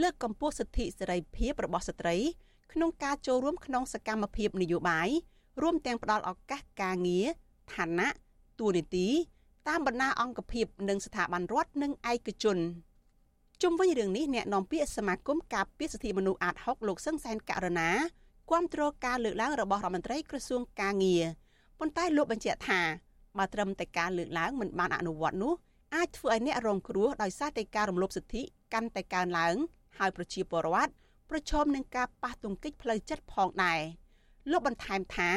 [0.02, 2.16] លើកកម្ពស់សិទ្ធិសេរីភាពរបស់ស្ត្រី
[2.72, 5.08] ក្នុងការចូលរួមក្នុងសកម្មភាពនយោបាយ
[5.62, 7.26] រួមទាំងផ្ដល់ឱកាសការងារ
[7.74, 8.08] ឋានៈ
[8.60, 9.08] តួនាទី
[9.68, 12.58] តាមបណ្ដាអង្គភាពនិងស្ថាប័នរដ្ឋនិងឯកជន
[13.62, 17.90] ជុំវិញរឿងនេះអ្នកនាំពាក្យសមាគមការពារសិទ្ធិមនុស្សអាត6លោកសឹងសែនករណា
[18.50, 21.24] គាំទ្រការលើកឡើងរបស់រដ្ឋមន្ត្រីក្រសួងការងារ
[21.78, 22.80] ប៉ុន្តែលោកបញ្ជាក់ថា
[23.38, 25.54] បើត្រឹមតែការលើកឡើងមិនបានអនុវត្តនោះ
[25.94, 29.56] អាចធ្វើឲ្យអ្នករងគ្រោះដោយសារតែការរំលោភសិទ្ធិកាន់តែកើនឡើង
[29.98, 30.92] ហើយប្រជាពលរដ្ឋ
[31.30, 33.80] ប្រឈមនឹងការប៉ះទង្គិចផ្លូវចិត្តផងដែរ
[34.50, 35.30] លោកបន្ថែមថា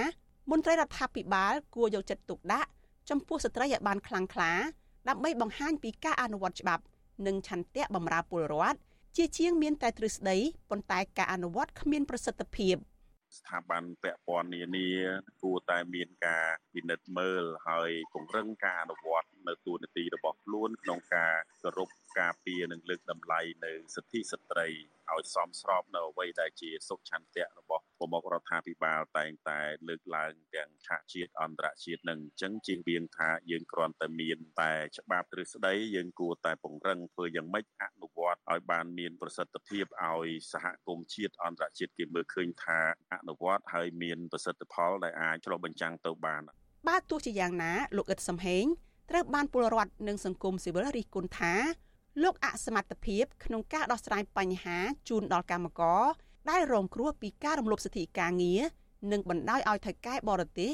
[0.51, 2.69] មន្ត្រីរដ្ឋាភិបាលគួរយកចិត្តទុកដាក់
[3.09, 4.51] ចំពោះស្ត្រីឲ្យបានខ្លាំងក្លា
[5.09, 6.83] ដើម្បីបង្ហាញពីការអនុវត្តច្បាប់
[7.25, 8.77] និងឆន្ទៈបម្រើពលរដ្ឋ
[9.15, 10.37] ជាជាងមានតែទ្រឹស្ដី
[10.69, 12.75] ប៉ុន្តែការអនុវត្តគ្មានប្រសិទ្ធភាព
[13.37, 14.89] ស្ថាប័នពាក់ព័ន្ធនានា
[15.43, 21.89] គួរតែមានការពិនិត្យមើលហើយពង្រឹងការអនុវត្តនៅទូនាទីរបស់ខ្លួនក្នុងការគោរព
[22.19, 24.67] ការពារនិងលើកតម្លៃនៅសិទ្ធិស្ត្រី
[25.11, 27.70] ឲ្យសមស្របនៅអ្វីដែលជាសុខឆន្ទៈរបស់
[28.01, 42.79] ប្រមុខរដ្ឋាភិបាលតែងតែលើកឡើងទាំងឆាកជាតិអន្តរជាតិនឹងអញ្ចឹងជាងវៀងថាយើងគ្រាន់តែមានតែច្បាប់ទ្រឹស្ដីយើងគួរតែពង្រឹងធ្វើយ៉ាងម៉េចអនុវត្តឲ្យបានមានប្រសិទ្ធភាពឲ្យសហគមន៍ជាតិអន្តរជាតិគេមើលឃើញថា
[43.13, 46.41] អនុវត្តហើយមានប្រសិទ្ធផលដែលអាចឆ្លុះបញ្ចាំងទៅបាន
[46.87, 48.65] បើទោះជាយ៉ាងណាលោកអ៊ិតសំហេង
[49.09, 51.53] ត្រូវបានពលរដ្ឋនិងសង្គមស៊ីវិលរិះគន់ថា
[52.23, 54.77] លោកអសមត្ថភាពក្នុងការដោះស្រាយបញ្ហា
[55.09, 56.03] ជូនដល់កម្មករ
[56.49, 58.61] ដែលរងគ្រោះពីការរំលោភសិទ្ធិការងារ
[59.11, 60.71] និងបណ្ដោយឲ្យថៅកែបរទេស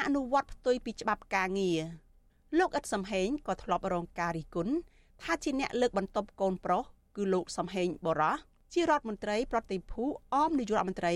[0.00, 1.80] អនុវត្តផ្ទុយពីច្បាប់ការងារ
[2.58, 4.74] លោកអ៊ិតសំហេងក៏ធ្លាប់រងការរិះគន់
[5.22, 6.82] ថាជាអ្នកលើកបន្ទប់កូនប្រុស
[7.16, 8.36] គឺលោកសំហេងបរោះ
[8.72, 10.04] ជារដ្ឋមន្ត្រីប្រតិភូ
[10.34, 11.14] អមនាយករដ្ឋមន្ត្រី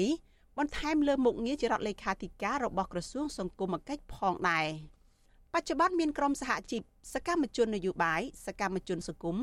[0.58, 4.66] បន្ថែមលើមុខងារជារដ្ឋលេខាធិការរបស់ក្រសួងសង្គមគិច្ចផងដែរ
[5.54, 9.36] បច្ចុប្បន្នមានក្រុមសហជីពសកម្មជននយោបាយសកម្មជនសង្គម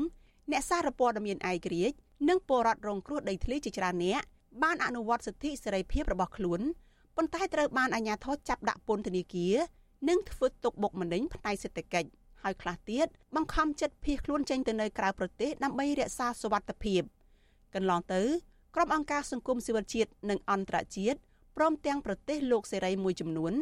[0.50, 1.96] អ្នកសារព័ត៌មានឯករាជ្យ
[2.28, 4.22] និងពលរដ្ឋរងគ្រោះដីធ្លីជាច្រើនអ្នក
[4.62, 6.60] បានអនុវត្តសិទ្ធិសេរីភាពរបស់ខ្លួន
[7.16, 9.54] ប៉ុន្តែត្រូវបានអាជ្ញាធរចាប់ដាក់ពន្ធនាគារ
[10.08, 12.10] និងធ្វើទុកបុកម្នេញផ្នែកសេដ្ឋកិច្ច
[12.42, 17.02] ហើយខ្លះទៀតបង្ខំចិត្តភៀសខ្លួនចេញទៅនៅក្រៅប្រទេសដើម្បីរក្សាសុវត្ថិភាព
[17.74, 18.22] កន្លងទៅ
[18.74, 21.18] ក្រុមអង្គការសង្គមស៊ីវិលជាតិនិងអន្តរជាតិ
[21.56, 23.52] ព្រមទាំងប្រទេសលោកសេរីមួយចំនួន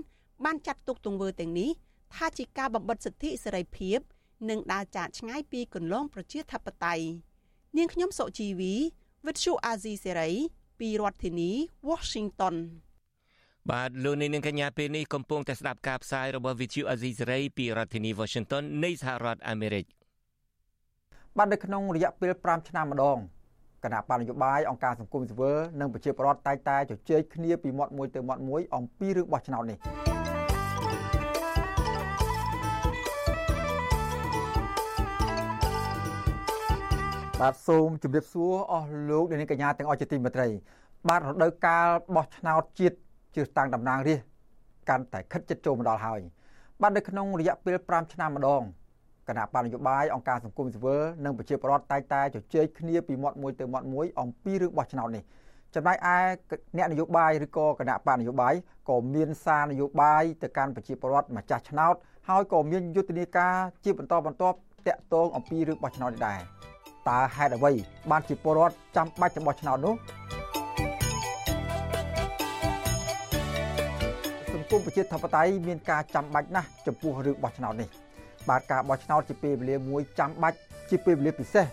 [0.44, 1.70] បានចាត់ទុកទង្វើទាំងនេះ
[2.16, 3.98] ថាជាការបំបិទសិទ្ធិសេរីភាព
[4.50, 7.04] និងដើរចាកឆ្ងាយពីគន្លងប្រជាធិបតេយ្យ
[7.76, 8.74] នាងខ្ញុំសុជីវី
[9.26, 10.30] វិទ្យុអាស៊ីសេរី
[10.80, 11.50] ពីរដ្ឋធានី
[11.88, 12.54] Washington
[13.70, 19.84] បាទលោកនាងកញ្ញាពេលនេះកំពុងតែស្ដាប់ការផ្សាយរបស់ VTV Azizi Saray ពីរដ្ឋធានី Washington នៃសហរដ្ឋអាមេរិក
[21.36, 23.18] បាទនៅក្នុងរយៈពេល5ឆ្នាំម្ដង
[23.84, 29.78] គណៈបញ្ញយោបាយអង្គការសង្គមស៊ីវិលនិងប្រជាពលរដ្ឋតែងតែជជែកគ្នាពីមាត់មួយទៅមាត់មួយអំពីរឿងបោះឆ្នោតនេះ
[37.40, 40.48] បាទសូមជម្រាបសួរអស់លោកអ្នកនាងកញ្ញាទាំងអស់ជាទីមេត្រី
[41.08, 42.96] បាទរដូវកាលបោះឆ្នោតជាតិ
[43.36, 44.26] ជឿតាំងតំណាងរាស្ត្រ
[44.88, 46.20] កាន់តែខិតជិតចូលមកដល់ហើយ
[46.80, 48.62] បាទនៅក្នុងរយៈពេល5ឆ្នាំម្ដង
[49.28, 55.22] គណៈបញ្ញយោបាយអង្គការសង្គមស៊ីវិលនិងប្រជាពលរដ្ឋតែងតែជជែកគ្នាពីមាត់មួយទៅមាត់មួយអំពីរឿងបោះឆ្នោតនេះ
[55.74, 56.16] ចំណែកឯ
[56.76, 58.54] អ្នកនយោបាយឬក៏គណៈបកនយោបាយ
[58.88, 61.94] ក៏មានសារនយោបាយទៅកាន់ប្រជាពលរដ្ឋម្ចាស់ឆ្នោត
[62.28, 66.40] ហើយក៏មានយុទ្ធនាការជាបន្តបន្ទាប់តាក់ទងអំពីរឿងបោះឆ្នោតនេះដែរ
[67.08, 67.72] តើហេតុអ្វី
[68.10, 69.94] បានជាពលរដ្ឋចាំបាច់ទៅបោះឆ្នោតនោះ
[74.52, 77.88] សង្គមប្រជាធិបតេយ្យមានការចាំបាច់ណាស់ចំពោះរឿងបោះឆ្នោតនេះ
[78.48, 80.56] បាទការបោះឆ្នោតជាពេលវេលាមួយចាំបាច់
[80.90, 81.66] ជាពេលវេលាពិសេស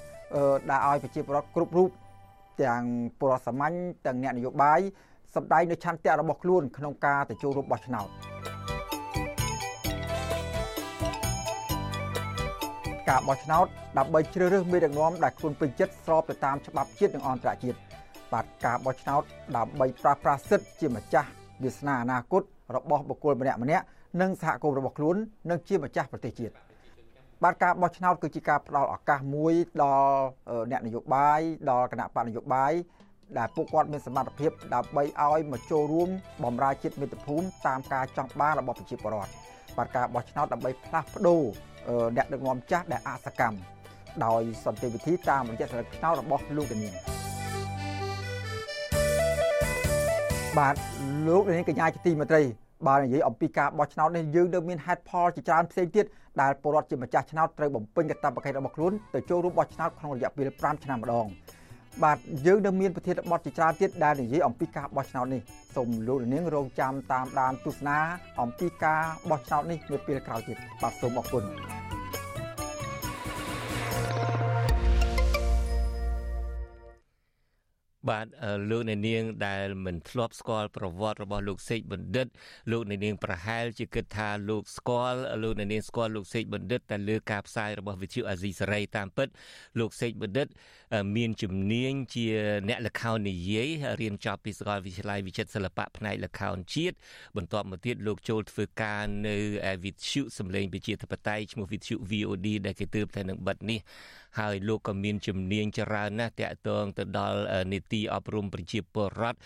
[0.69, 1.89] ដែលឲ្យប្រជាពលរដ្ឋគ្រប់រូប
[2.63, 2.83] ទាំង
[3.19, 3.73] ពលរដ្ឋសាមញ្ញ
[4.05, 4.79] ទាំងអ្នកនយោបាយ
[5.35, 8.07] សម្ដែងនៅឆន្ទៈរបស់ខ្លួនក្នុងការទៅចូលរួមបោះឆ្នោត
[13.09, 13.65] ការបោះឆ្នោត
[13.97, 17.77] ដើម្បីជ្រើសរើសមេដឹកនាំដែលខ្លួនពេញចិត្តស្របទៅតាមច្បាប់ជាតិនិងអន្តរជាតិ
[18.33, 19.23] បាទការបោះឆ្នោត
[19.57, 21.29] ដើម្បីប្រាស្រ័យសិទ្ធិជាម្ចាស់
[21.63, 22.43] វាសនាអនាគត
[22.75, 23.85] របស់បុគ្គលម្នាក់ម្នាក់
[24.21, 25.15] និងសហគមន៍របស់ខ្លួន
[25.49, 26.53] និងជាម្ចាស់ប្រទេសជាតិ
[27.43, 30.17] បាទការបោះឆ្នោតគឺជាការផ្ដល់ឱកាសមួយដល់
[30.71, 31.39] អ្នកនយោបាយ
[31.69, 32.73] ដល់គណៈបកនយោបាយ
[33.37, 36.09] ដែលពួកគាត់មានសមត្ថភាពដើម្បីឲ្យមកចូលរួម
[36.43, 39.31] បម្រើជាតិមាតុភូមិតាមការចង់បានរបស់ប្រជាពលរដ្ឋ
[39.77, 41.43] បាទការបោះឆ្នោតដើម្បីផ្លាស់ប្ដូរ
[42.15, 43.57] អ្នកដឹកនាំចាស់ដែលអសកម្ម
[44.25, 46.93] ដោយសន្តិវិធីតាមរយៈសិលឹកឆ្នោតរបស់លោកនាង
[50.57, 50.75] បាទ
[51.27, 52.41] លោកនាងកញ្ញាជាទីមេត្រី
[52.87, 56.05] បើនិយាយអំពីការបោះឆ្នោតនេះយើងនៅមានហេតុផលជាច្រើនផ្សេងទៀត
[56.41, 61.27] ដែលពលរដ្ឋជាម្ចាស់ឆ្នោតត្រូវបំពេញកាតព្វកិច្ចរបស់ខ្លួនទៅចូលរួមបោះឆ្នោតក្នុងរយៈពេល5ឆ្នាំម្ដង
[62.03, 65.41] បាទយើងនៅមានប្រធានបទជាច្រើនទៀតដែលនិយាយអំពីការបោះឆ្នោតនេះ
[65.75, 67.97] សូមលោកនាងរងចាំតាមដានទស្សនា
[68.41, 71.43] អំពីការបោះឆ្នោតនេះនៅពេលក្រោយទៀតបាទសូមអរគុណ
[78.09, 78.25] បាទ
[78.69, 82.27] លោកអ្នកនាងដែលមិនធ្លាប់ស្គាល់ប្រវត្តិរបស់លោកសេកបណ្ឌិត
[82.71, 89.27] លោកអ្នកនាងប្រហែលជាគិតថាលោកស្គាល់លោកអ្នកនាងស្គាល់លោកសេកបណ្ឌិតតែលើការផ្សាយរបស់វិទ្យុអាស៊ីសេរីតាមពិត
[89.79, 90.47] លោកសេកបណ្ឌិត
[91.17, 92.25] មានជំនាញជា
[92.69, 93.69] អ្នកល្ខោននិយាយ
[94.01, 96.95] រៀនចប់ពីសាកលវិទ្យាល័យវិចិត្រសិល្បៈផ្នែកល្ខោនជាតិ
[97.37, 99.35] បន្ទាប់មកទៀតលោកចូលធ្វើការនៅ
[99.85, 103.79] វិទ្យុសម្លេងវិជាធិបតេយ្យឈ្មោះវិទ្យុ VOD ដែលគេទើបតែនឹងបិទនេះ
[104.39, 107.39] ហើយលោកក៏មានជំនាញច្រើនណាស់តាក់ទងទៅដល់
[107.73, 109.39] នីតិអប់រំប្រជាពលរដ្ឋ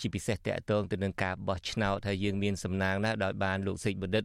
[0.00, 4.24] ជាពិសេសតាក់ទងទៅនឹងការបោះឆ្នោតហើយយើងមានសំណាងណាស់ដោយបានលោកសេកបណ្ឌិត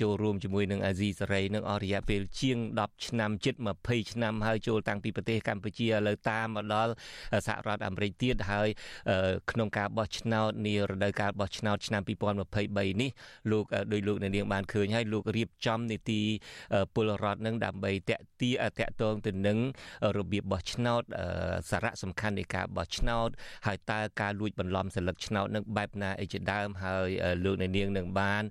[0.00, 6.92] ចូលរួមជាមួយនឹងអាស៊ីសេរីនឹងអស់រយៈពេលជាង10ឆ្នាំជិត20ឆ្នាំហើយចូលតាំងពីប្រទេសកម្ពុជាឥឡូវតាមមកដល់
[7.46, 8.68] សហរដ្ឋអាមេរិកទៀតហើយ
[9.50, 13.10] ក្នុងការបោះឆ្នោតនារដូវកាលបោះឆ្នោតឆ្នាំ2023នេះ
[13.50, 16.20] លោកដោយលោកនាងបានឃើញហើយលោករៀបចំនីតិ
[16.94, 19.58] ពលរដ្ឋនឹងដើម្បីតាក់ទាតាក់ទងទៅនឹង
[20.18, 21.02] របៀបបោះឆ្នោត
[21.70, 23.28] សារៈសំខាន់នៃការបោះឆ្នោត
[23.66, 27.08] ហើយតើការលួចបន្លំសិលឹកឆ្នោតនឹងបែបណាអីជាដើមហើយ
[27.44, 28.42] លោកនាងនឹងបាន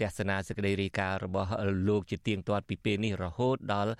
[0.00, 1.50] ទស្សនាសេចក្តីរាយការណ៍របស់
[1.88, 3.92] លោកជាទៀងទាត់ពីពេលនេះរហូតដល់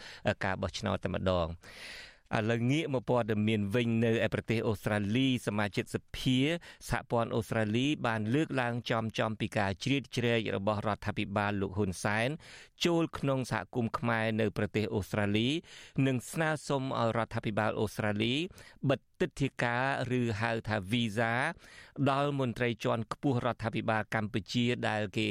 [0.44, 1.48] ការបោះឆ្នោតតែម្ដង
[2.36, 6.38] ឥឡូវងាកមកព័ត៌មានវិញនៅឯប្រទេសអូស្ត្រាលីសមាជិកសភា
[6.88, 12.28] សហព័ន្ធអូស្ត្រាលីបានលើកឡើងចំចំពីការជ្រៀតជ្រែករបស់រដ្ឋាភិបាលលោកហ៊ុនសែន
[12.84, 15.48] ចូលក្នុងសហគមន៍ខ្មែរនៅប្រទេសអូស្ត្រាលី
[16.06, 18.34] និងស្នើសុំឲ្យរដ្ឋាភិបាលអូស្ត្រាលី
[18.90, 19.84] បិទ ទិដ្ឋាការ
[20.20, 21.32] ឬហៅថា Visa
[22.10, 25.28] ដល់មន្ត្រីជាន់ខ្ពស់រដ្ឋាភិបាលកម្ពុជាដែលគេ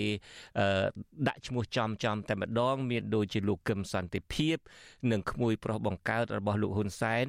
[1.28, 4.58] ដាក់ឈ្មោះចំចំតែម្ដង មានដូចជាលោកកឹមសន្តិភាព
[5.12, 7.28] និងក្មួយប្រុសបង្កើតរបស់លោកហ៊ុនសែន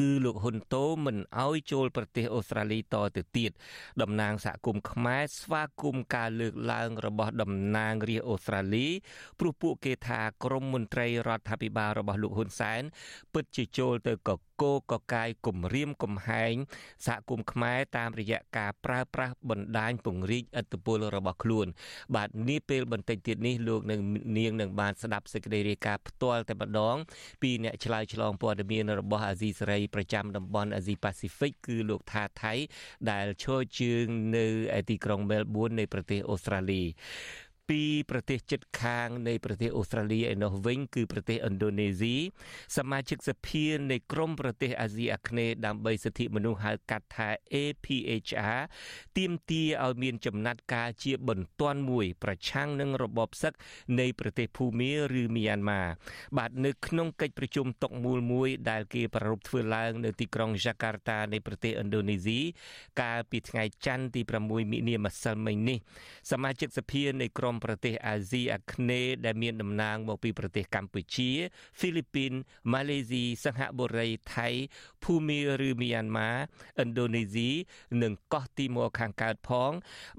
[0.08, 3.50] ឺលោកហ៊ុនតូមិនអោយចូលប្រទេសអូស្ត្រាលីតទៅទៀត
[4.02, 8.86] តំណាងសហគមន៍ខ្មែរស្វាគមន៍ការលើកឡើងរបស់តំណាងរាជអូស្ត្រាលី
[9.38, 12.82] ព្រោះពួកគេថាក្រមមន្ត្រីរដ្ឋាភិបាលរបស់លោកហ៊ុនសែន
[13.32, 16.54] ពិតជាចូលទៅកក គោលកកាយគម្រាមកំហែង
[17.06, 21.66] សហគមន៍ខ្មែរតាមរយៈការប្រើប្រាស់បណ្ដាញពង្រីកឥទ្ធិពលរបស់ខ្លួន
[22.14, 24.00] បាទនេះពេលបន្តិចទៀតនេះលោកនឹង
[24.38, 26.96] នាងនឹងបានស្ដាប់សេចក្តីរាយការណ៍ផ្ទាល់តែម្ដង
[27.42, 32.54] ពីអ្នកឆ្លើយឆ្លងព័ត៌មានរបស់អាស៊ីសេរីប្រចាំតំបន់អាស៊ីប៉ាស៊ីហ្វិកគឺលោកថាថៃ
[33.10, 34.46] ដែលឈរជើងនៅ
[34.90, 36.82] ទីក្រុងមែលប៊ននៃប្រទេសអូស្ត្រាលី
[37.68, 42.16] ពីប្រទេសជិតខាងនៃប្រទេសអូស្ត្រាលីឯណោះវិញគឺប្រទេសឥណ្ឌូនេស៊ី
[42.76, 48.60] សមាជិកសភានៃក្រុមប្រទេសអាស៊ីអាគ្នេយ៍ដើម្បីសិទ្ធិមនុស្សហៅកាត់ថា APHR
[49.18, 53.52] ទាមទារឲ្យមានចំណាត់ការជាបន្ទាន់មួយ ប្រឆាំងនឹងរបបសឹក
[54.00, 55.82] នៃប្រទេសភូមាឬមីយ៉ាន់ម៉ា
[56.38, 62.40] បាទនៅក្នុងកិច្ចប្រជុំតុកមូលមួយដែលគេប្រារព្ធធ្វើឡើងនៅទីក្រុងយ៉ាកាតានៃប្រទេសឥណ្ឌូនេស៊ី
[63.00, 65.78] កាលពីថ្ងៃច័ន្ទទី6មិនិនាម្សិលមិញនេះ
[66.30, 71.30] សមាជិកសភានៃក្រុមប្រទេសអាស៊ីអាគ្នេយ៍ដែលមានតំណាងមកពីប្រទេសកម្ពុជា
[71.78, 72.32] ហ្វីលីពីន
[72.72, 74.48] ម៉ាឡេស៊ីសិង្ហបុរីថៃ
[75.02, 76.30] ភូមាឬមីយ៉ាន់ម៉ា
[76.82, 77.50] ឥណ្ឌូនេស៊ី
[78.02, 79.70] និងកោះទីម៉ូខាងកើតផង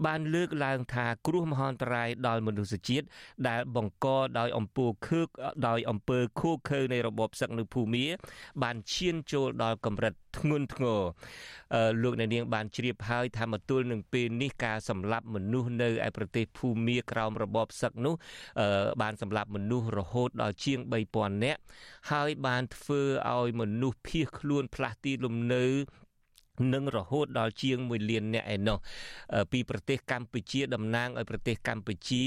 [0.06, 3.06] បានលើកឡើងថាគ្រោះមហន្តរាយដល់មនុស្សជាតិ
[3.48, 4.08] ដែលបង្ក
[4.40, 5.28] ដោយអំពើខើក
[5.68, 8.06] ដោយអំពើខូខើនៃរបបសឹកនៅភូមា
[8.64, 11.02] បានឈានចូលដល់កម្រិត ធ្ងន់ធ្ងរ
[12.04, 18.16] លោកអ្នកនាងបានជ្រាបហើយថាមកទល់នឹងពេលនេះការសម្លាប់មនុស្សនៅឯប្រទេសភូមាក្រោមរបបសឹកនោះ
[19.02, 20.80] បានសម្លាប់មនុស្សរហូតដល់ជាង
[21.14, 21.62] 3000នាក់
[22.12, 23.02] ហើយបានធ្វើ
[23.36, 25.66] ឲ្យមនុស្សភៀសខ្លួនផ្លាស់ទីលំនៅ
[26.74, 28.78] នឹងរហូតដល់ជាង1លានអ្នកឯណោះ
[29.52, 32.26] ពីប្រទេសកម្ពុជាតំណាងឲ្យប្រទេសកម្ពុជា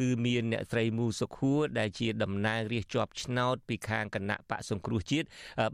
[0.00, 5.26] គឺមានអ្នកស្រីមូសុខួរដែលជាតំណាងរាជជាប់ឆ្នោតពីខាងគណៈបកសង្គ្រោះជាតិ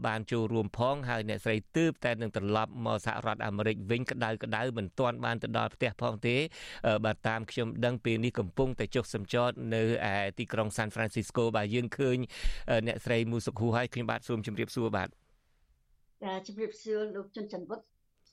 [0.05, 6.35] បានចូលរួមផងហើយអ្នកស្រីទើបតែនឹងត្រឡប់មកសហរដ្ឋអាមេរិកវិញក្តៅក្តៅមិនទាន់បានទៅដល់ផ្ទះផងទេ
[7.05, 12.17] បាទតាមខ្ញុំដឹងពេលនេះកំពុងតែចុះសម្ចតនៅឯទីក្រុង San Francisco បាទយើងឃើញ
[12.87, 15.20] អ្នកស្រីមូសុខួរហើយខ្ញុំបាទសូមជម្រាបសួរបាទ
[16.47, 17.85] ជំរាបសួរលោកជុនច័ន្ទវុឌ្ឍ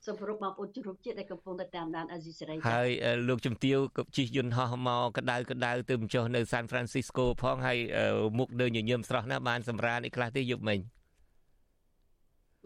[0.05, 2.91] សូមគោរពបងប្អូនជនរួមជាតិដែលកំពុងតែតាមដានអាស៊ីសេរីហើយ
[3.29, 7.79] លោកជំទាវក៏ជិះយន្តហោះមកកដៅកដៅទៅបញ្ចុះនៅ San Francisco ផងហើយ
[8.39, 10.79] មុខដើរញញឹមស្រស់ណាស់បានសម្រានអីខ្លះទេយប់មិញ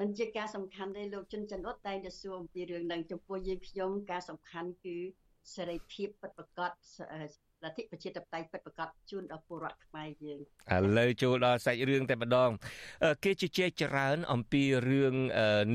[0.01, 4.97] មិនជាការសំខាន់ទេលោកជុនច័ន្ទវុឌ្ឍតែងតែសួរអំពីរឿងនឹងចំពោះយើងខ្ញុំការសំខាន់គឺ
[5.55, 6.71] សេរីភាពពិតប្រាកដ
[7.65, 12.51] លទ្ធិប្រជាធិបតេយ្យពិតប្រាកដជូនដល់ពលរដ្ឋខ្មែរយើងឥឡូវចូលដល់សាច់រឿងតែម្ដង
[13.25, 15.15] គេជជែកច្រើនអំពីរឿង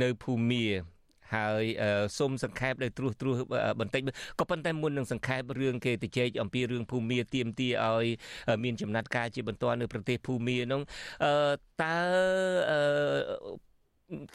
[0.04, 0.65] នៅភូមា
[1.36, 1.63] ហើយ
[2.17, 3.39] សូមសង្ខេបដោយត្រួសត្រាស
[3.80, 4.02] បន្តិច
[4.39, 8.08] ក៏ប៉ុន្តែមុននឹងសង្ខេបរឿងគេទៅជែកអំពីរឿងភូមាទៀមទាឲ្យ
[8.63, 10.82] មានចំណាត់ការជាបន្តនៅប្រទេសភូមានោះ
[11.84, 11.97] តើ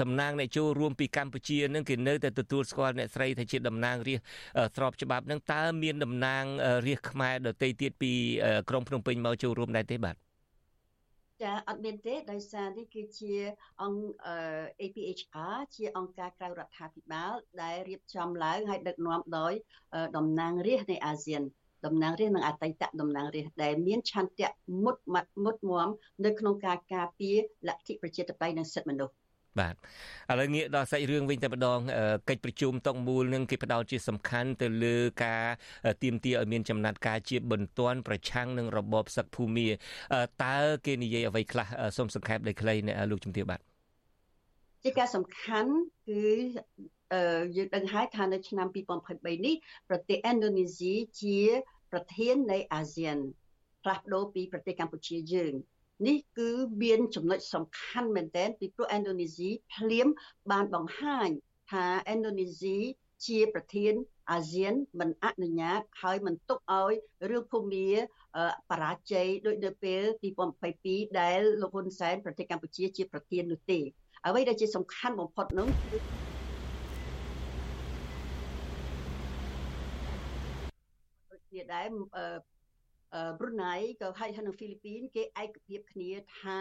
[0.01, 6.45] តំណាងអ្នកចូលរួមពីកម្ពុជានឹងគេនៅតែទទួលស្គាល់អ្នកស្រីថាជាតំណាងរាស្ត្រស្របច្បាប់នឹងតើមានតំណាង
[6.87, 8.13] រាស្ត្រខ្មែរដទៃទៀតពី
[8.69, 10.17] ក្រុងភ្នំពេញមកចូលរួមដែរទេបាទ
[11.43, 13.35] ចាអត់មានទេដោយសារនេះគឺជា
[13.83, 14.03] អង្គ
[14.81, 17.33] APHR ជាអង្គការក្រៅរដ្ឋាភិបាល
[17.63, 19.53] ដែលរៀបចំឡើងហើយដឹកនាំដោយ
[20.17, 21.43] តំណាងរាស្ត្រនៃអាស៊ាន
[21.87, 24.51] តំណាងរាស្ត្រនិងអតីតតំណាងរាស្ត្រដែលមានឆន្ទៈ
[24.85, 25.89] មុតមាត់មុតមម
[26.25, 27.37] នៅក្នុងការការពារ
[27.69, 29.15] លទ្ធិប្រជាធិបតេយ្យនិងសិទ្ធិមនុស្ស
[29.61, 31.81] បាទឥឡូវងាកដល់សាច់រឿងវិញតែម្ដង
[32.29, 35.45] កិច្ចប្រជុំតុកមូលនឹងគេផ្ដោតជាសំខាន់ទៅលើការ
[36.03, 39.69] ទៀមទាឲ្យមានចំណាត់ការជាបន្ទាន់ប្រឆាំងនឹងរបបសឹកភូមា
[40.45, 42.75] តើគេនិយាយអ្វីខ្លះសូមសង្ខេបដោយខ្លី
[43.11, 43.61] លោកជំទាវបាទ
[44.85, 45.73] ជាការសំខាន់
[46.09, 46.25] គឺ
[47.57, 49.55] យើងដឹងហើយថានៅឆ្នាំ2023នេះ
[49.89, 51.41] ប្រទេសឥណ្ឌូនេស៊ីជា
[51.93, 53.17] ប្រធាននៃអាស៊ាន
[53.83, 55.53] ផ្លាស់ប្ដូរពីប្រទេសកម្ពុជាយើង
[56.07, 56.51] នេះគឺ
[56.83, 60.09] មានចំណុចសំខាន់មែនទែនពីព្រោះឥណ្ឌូនេស៊ីភ្លាម
[60.51, 61.29] បានបង្ហាញ
[61.71, 62.77] ថាឥណ្ឌូនេស៊ី
[63.27, 63.95] ជាប្រធាន
[64.31, 66.95] អាស៊ានមិនអនុញ្ញាតហើយមិនទុកឲ្យ
[67.31, 67.89] រឿងភូមា
[68.71, 70.03] បរាជ័យដោយនៅពេល
[70.61, 73.81] 2022ដែលលោកហ៊ុនសែនប្រទេសកម្ពុជាជាប្រធាននោះទេ
[74.27, 75.97] អ្វីដែលជាសំខាន់បំផុតនោះគឺ
[81.53, 81.87] គ្នាដែរ
[83.41, 86.59] ប្រ៊ុណៃក៏ហើយនៅហ្វីលីពីនគេឯកភាពគ្នាថា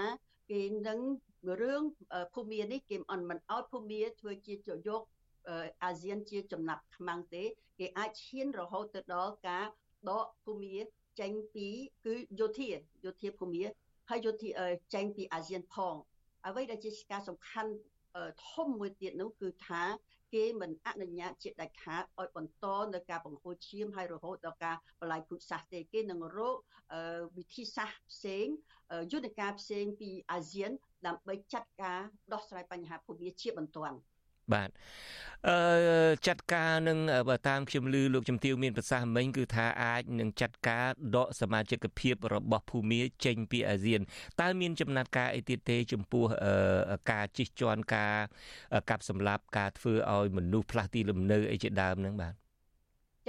[0.52, 1.00] គេនឹង
[1.62, 1.84] រឿង
[2.34, 4.54] ភូមានេះគេមិនមិនអោតភូមាធ្វើជា
[4.88, 5.02] យក
[5.84, 7.44] អាស៊ានជាចំណាត់ខ្មាំងទេ
[7.80, 9.66] គេអាចឈានរហូតទៅដល់ការ
[10.10, 10.78] ដកភូមា
[11.20, 11.68] ចេញពី
[12.06, 12.70] គឺយោធា
[13.06, 13.64] យោធាភូមា
[14.10, 14.50] ហើយយោធា
[14.94, 15.96] ចេញពីអាស៊ានផង
[16.48, 17.72] អ្វីដែលជាការសំខាន់
[18.50, 19.84] ធំមួយទៀតនោះគឺថា
[20.34, 26.58] គេមិនអនុញ្ញាតជាដាច់ខាតឲ្យបន្តនៅការបង្ហូរឈាមហើយរហូតដល់ការបលាយពូជសាសន៍ទេគេនឹងរក
[27.38, 28.46] វិធីសាស្ត្រផ្សេង
[29.12, 30.72] យន្តការផ្សេងពីអាស៊ាន
[31.08, 32.00] ដើម្បីចាត់ការ
[32.34, 33.98] ដោះស្រាយបញ្ហាភូមិជាបន្ទាន់
[34.54, 34.70] បាទ
[35.50, 35.58] អឺ
[36.28, 44.02] ចាត់ការនឹងបើតាមខ្ញុំឮលោកជំទាវមានប្រសាសន៍មិញគឺថាអាចនឹងចាត់ការដកសមាជិកភាពរបស់ភូមាចេញពីអាស៊ាន
[44.42, 46.26] តើមានចំណាត់ការអីទៀតទេ ចំពោះ
[47.12, 48.16] ការជិះជាន់ការ
[48.90, 52.34] កាប់សម្លាប់ការធ្វើឲ្យមនុស្សផ្លាស់ទីលំនៅអីជាដើមហ្នឹងបាទ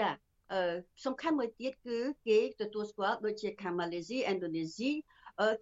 [0.00, 0.11] ចា
[0.52, 0.72] អឺ
[1.04, 4.90] សំខាន់មួយទៀតគឺគេទទួលស្គាល់ដូចជាខាងម៉ាឡេស៊ីឥណ្ឌូនេស៊ី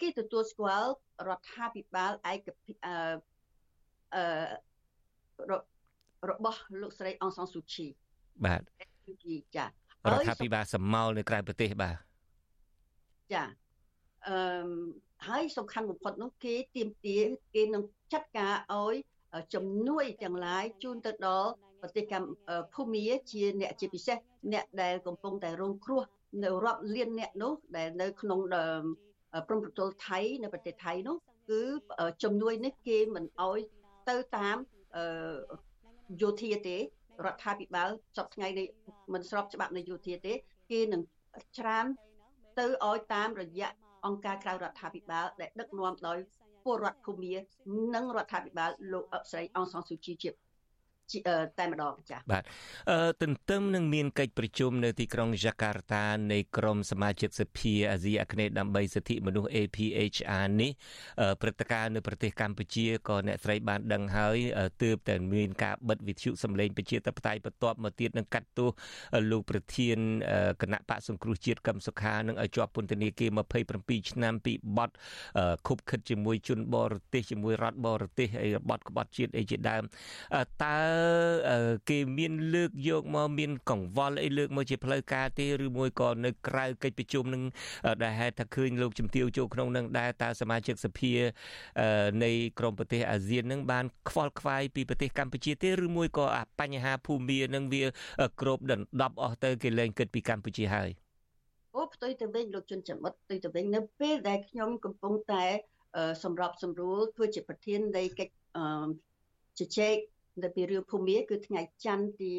[0.01, 0.90] គេទទួលស្គាល់
[1.29, 2.49] រដ្ឋាភិបាលឯក
[2.87, 2.94] អឺ
[4.16, 4.25] អឺ
[6.31, 7.87] របស់លោកស្រីអងសាំស៊ូឈី
[8.44, 8.61] បាទ
[9.57, 9.68] ចារ
[10.14, 11.96] ដ្ឋាភិបាលសមោលនៅក្រៅប្រទេសបាទ
[13.35, 13.44] ចា
[14.29, 14.37] អឺ
[15.29, 17.18] ហើយសំខាន់បំផុតនោះគេទៀមទា
[17.55, 18.94] គេនឹងចាត់ការឲ្យ
[19.55, 21.50] ជំនួយទាំងឡាយជូនទៅដល់
[21.83, 24.16] ប្រទេសកម្ពុជាភូមាជាអ្នកជាពិសេស
[24.53, 26.03] អ្នកដែលកំពុងតែរងគ្រោះ
[26.44, 28.40] នៅរាប់លានអ្នកនោះដែលនៅក្នុង
[29.48, 31.16] ព្រំប្រទល់ថៃនៅប្រទេសថៃនោះ
[31.50, 31.62] គឺ
[32.22, 33.59] ជំនួយនេះគេមិនអោយ
[34.11, 34.57] ទៅតាម
[36.20, 38.66] យោធាទេរដ្ឋាភិបាលសពថ្ងៃនេះ
[39.12, 40.33] មិនស្របច្បាប់នៃយោធាទេ
[40.70, 41.03] គេនឹង
[41.59, 41.87] ច្រាន
[42.59, 43.70] ទៅឲ្យតាមរយៈ
[44.07, 46.18] អង្គការក្រៅរដ្ឋាភិបាលដែលដឹកនាំដោយ
[46.64, 47.35] ពលរដ្ឋភូមា
[47.94, 50.31] និងរដ្ឋាភិបាលលោកអឹកស្រីអងសាំស៊ូជីជា
[51.59, 52.44] តែម្ដងចា៎បាទ
[52.90, 60.70] អឺទន្ទឹមនឹងមានកិច្ចប្រជុំនៅទីក្រុងយ៉ាកាតានៃក្រុមសមាជិកសភាអាស៊ីអាគ្នេយ៍ដើម្បីសិទ្ធិមនុស្ស APHR នេះ
[61.42, 64.37] ព្រឹត្តិការណ៍នៅប្រទេសកម្ពុជាក៏អ្នកស្រីបានដឹងហើយ
[64.83, 68.70] ទើបតែមានការបិទវិទ្យុសម្លេងប្រជាធិបតេយ្យបន្ទាប់មកទៀតនឹងកាត់ទោស
[69.31, 69.99] លោកប្រធាន
[70.62, 73.31] គណៈបកសង្គ្រោះជាតិកឹមសុខានឹងឲ្យជាប់ពន្ធនាគារ
[73.70, 74.90] 27ឆ្នាំពីបទ
[75.66, 79.83] ខុបខិតជាមួយជនបរទេសជាមួយរដ្ឋបរទេសហើយបទក្បត់ជាតិអីជាដើម
[80.64, 80.79] តើ
[81.91, 87.43] គេមានលើកយកមកមានកង្វល់អីលើកមកជាផ្លូវការទេឬមួយក៏នៅក្រៅកិច្ចប្រជុំនឹង
[88.03, 91.13] ដែលហេតុថាឃើញលោកជំទាវចូលក្នុងនឹងដែរតើសមាជិកសភា
[92.25, 96.27] នៃក្រមប្រទេសអាស៊ាននឹងបានខ្វល់ខ្វាយពីប្រទេសកម្ពុជាទេឬមួយក៏
[96.61, 97.85] បញ្ហាភូមិនឹងវា
[98.41, 100.91] ក្របដណ្ដប់អស់ទៅគេលែងគិតពីកម្ពុជាហើយ
[101.77, 105.45] អូផ្ទុយទៅវិញលោកជុនចមិតផ្ទុយទៅវិញនៅពេលដែលខ្ញុំកំពុងតែ
[106.25, 109.97] សម្របសម្រួលធ្វើជាប្រធាននៃកិច្ចជជែក
[110.43, 112.33] នៅពីរឿងភូមិគឺថ្ងៃច័ន្ទទី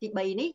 [0.00, 0.50] ទី3នេះ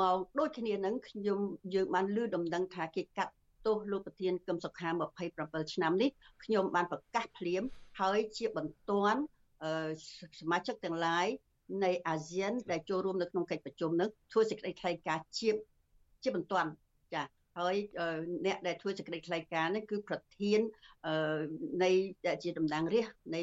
[0.00, 1.38] មកដូចគ្នានឹងខ្ញុំ
[1.74, 3.32] យើងបានលើដំណឹងថាគេកាត់
[3.66, 4.88] ទោសលោកប្រធានកឹមសុខា
[5.30, 6.10] 27ឆ្នាំនេះ
[6.44, 7.62] ខ្ញុំបានប្រកាសភ្លាម
[8.00, 9.20] ហើយជាបន្ទាន់
[10.40, 11.26] សមាជិកទាំងឡាយ
[11.84, 15.50] នៃអាស៊ានដែលចូលរួមនៅក្នុងកិច្ចប្រជុំនឹងធ្វើសេចក្តីថ្លែងការណ៍ជា
[16.22, 16.70] ជាបន្ទាន់
[17.14, 17.22] ចា
[17.58, 17.76] ហើយ
[18.46, 20.60] អ្នកដែលធ្វើសេចក្តីថ្លែងការណ៍នេះគឺប្រធាន
[21.84, 21.90] នៃ
[22.42, 23.40] ជាតំណាងរាស្ត្រនៃ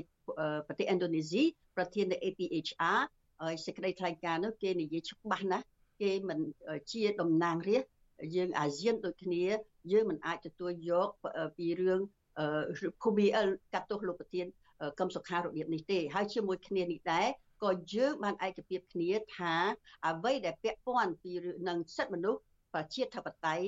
[0.67, 1.43] ប្រទេសឥណ្ឌូនេស៊ី
[1.75, 2.99] ប្រធាននៃ APHR
[3.41, 5.65] ហើយសេចក្តីថ្លែងការណ៍នោះគេនិយាយច្បាស់ណាស់
[6.01, 6.39] គេមិន
[6.93, 7.91] ជាតំណាងរាស្ត្រ
[8.35, 9.45] យើងអាស៊ានដូចគ្នា
[9.91, 11.07] យើងមិនអាចទទួលយក
[11.57, 11.99] ពីរឿង
[13.01, 14.45] ភូមិអលកាត់ទោសលោកប្រធាន
[14.99, 17.27] កឹមសុខារបៀបនេះទេហើយជាមួយគ្នានេះដែរ
[17.63, 19.55] ក៏យើងបានឯកភាពគ្នាថា
[20.07, 21.33] អ្វីដែលពាក់ព័ន្ធពី
[21.67, 22.41] នឹងសិទ្ធិមនុស្ស
[22.73, 23.65] ប្រជាធិបតេយ្យ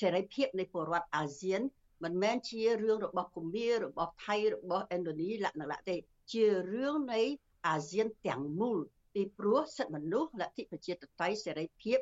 [0.00, 1.60] សេរីភាពនៃពលរដ្ឋអាស៊ាន
[2.04, 5.96] មិនមែនជារឿងរបស់ភូមិរបស់ថៃរបស់ឥណ្ឌូនេស៊ីលក្ខណៈទេ
[6.32, 7.20] ជារឿងនៃ
[7.66, 8.78] អាស៊ានទាំងមូល
[9.14, 11.98] ពីព្រោះសិទ្ធិមនុស្សលទ្ធិប្រជាធិបតេយ្យសេរីភាព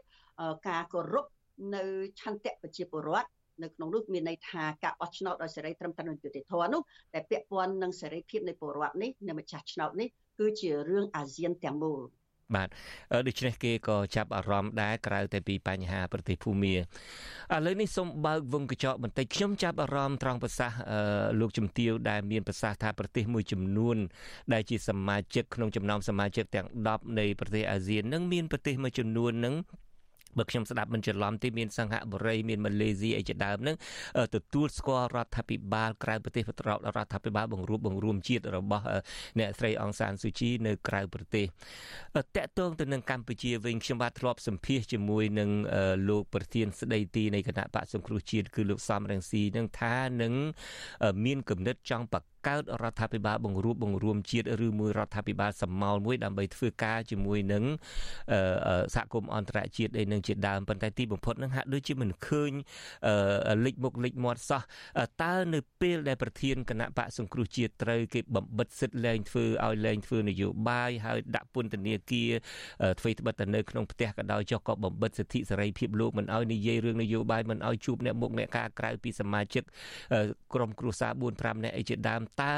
[0.69, 1.27] ការគោរព
[1.75, 1.83] នៅ
[2.21, 3.29] ឆន្ទៈប្រជាពលរដ្ឋ
[3.63, 6.81] នៅក្នុងនោះមានន័យថាការបោះឆ្នោតដោយសេរីត្រឹមត្រូវនិងយុត្តិធម៌នោះ
[7.15, 12.01] តែពាក់ព័ន្ធនឹងសេរីភាពនៃពលរដ្ឋនេះនៃម្ចាស់ឆ្នោតនេះគឺជារឿងអាស៊ានទាំងមូល
[12.55, 12.69] បាទ
[13.27, 16.79] ដូច្នេះគេក៏ចាប់អារម្មណ៍ដែរក្រៅតែពីបញ្ហាប្រទេសភូមាឥ
[17.67, 20.79] ឡូវនេះសូមបើកវងកញ្ចក់បន្តិចខ្ញុំចាប់អារម្មណ៍ត្រង់ប្រសាសន៍
[21.41, 23.97] លោកជំទាវដែលមានប្រសាសន៍ថាប្រទេសមួយចំនួន
[24.53, 29.55] ដែលជាសមាជិកក្នុងចំណោមសមាជិកទាំង10នៃប្រទេសអាស៊ាននឹងមានប្រទេសមួយចំនួននឹង
[30.39, 33.77] បើខ្ញុំស្ដាប់មិនច្រឡំទេមានសង្ហបុរីមានម៉ាឡេស៊ីអីជាដើមហ្នឹង
[34.35, 36.71] ទទួលស្គាល់រដ្ឋាភិបាលក្រៅប្រទេសរ
[37.05, 38.85] ដ្ឋាភិបាលបង្រួបបង្រួមជាតិរបស់
[39.39, 41.47] អ្នកស្រីអង្សានស៊ូជីនៅក្រៅប្រទេស
[42.17, 45.51] តកតងទៅនឹងកម្ពុជាវិញខ្ញុំបាទធ្លាប់សម្ភាសជាមួយនឹង
[46.09, 50.33] លោកប្រធានស្ដីទីនៃគណៈបកសង្គ្រោះជាតិគឺលោកសំរងស៊ីនឹងថានឹង
[51.25, 57.65] មានគំនិតចង់បកកើតរដ្ឋាភិបាលបង្រួបបង្រួមជាតិឬមួយរដ្ឋាភិបាលសមោលមួយដើម្បីធ្វើការជាមួយនឹង
[58.95, 62.53] សហគមន៍អន្តរជាតិឯនឹងជាដើមប៉ុន្តែទីបំផុតនឹងហាក់ដូចជាមិនឃើញ
[63.65, 64.63] លេចមុខលេចមាត់សោះ
[65.23, 72.31] តើនៅពេលដែលប្រធានគណៈបកសង្គ្រោះជាតិត្រូវគេបំបិតសិទ្ធិលែងធ្វើឲ្យលែងធ្វើនយោបាយហើយដាក់ពន្ធនាគារ
[73.01, 79.63] ធ្វើត្បិតតែនៅក្នុងផ្ទះក៏ដោយចុះក៏បំបិតសិទ្ធិសេរីភាពលោកមិនឲ្យនិយាយរឿងនយោបាយមិនឲ្យជួបអ្នកមុខអ្នកការក្រៅពីសមាជិក
[80.55, 82.55] ក្រុមគ្រួសារ4 5នាក់អីជាដើមតើ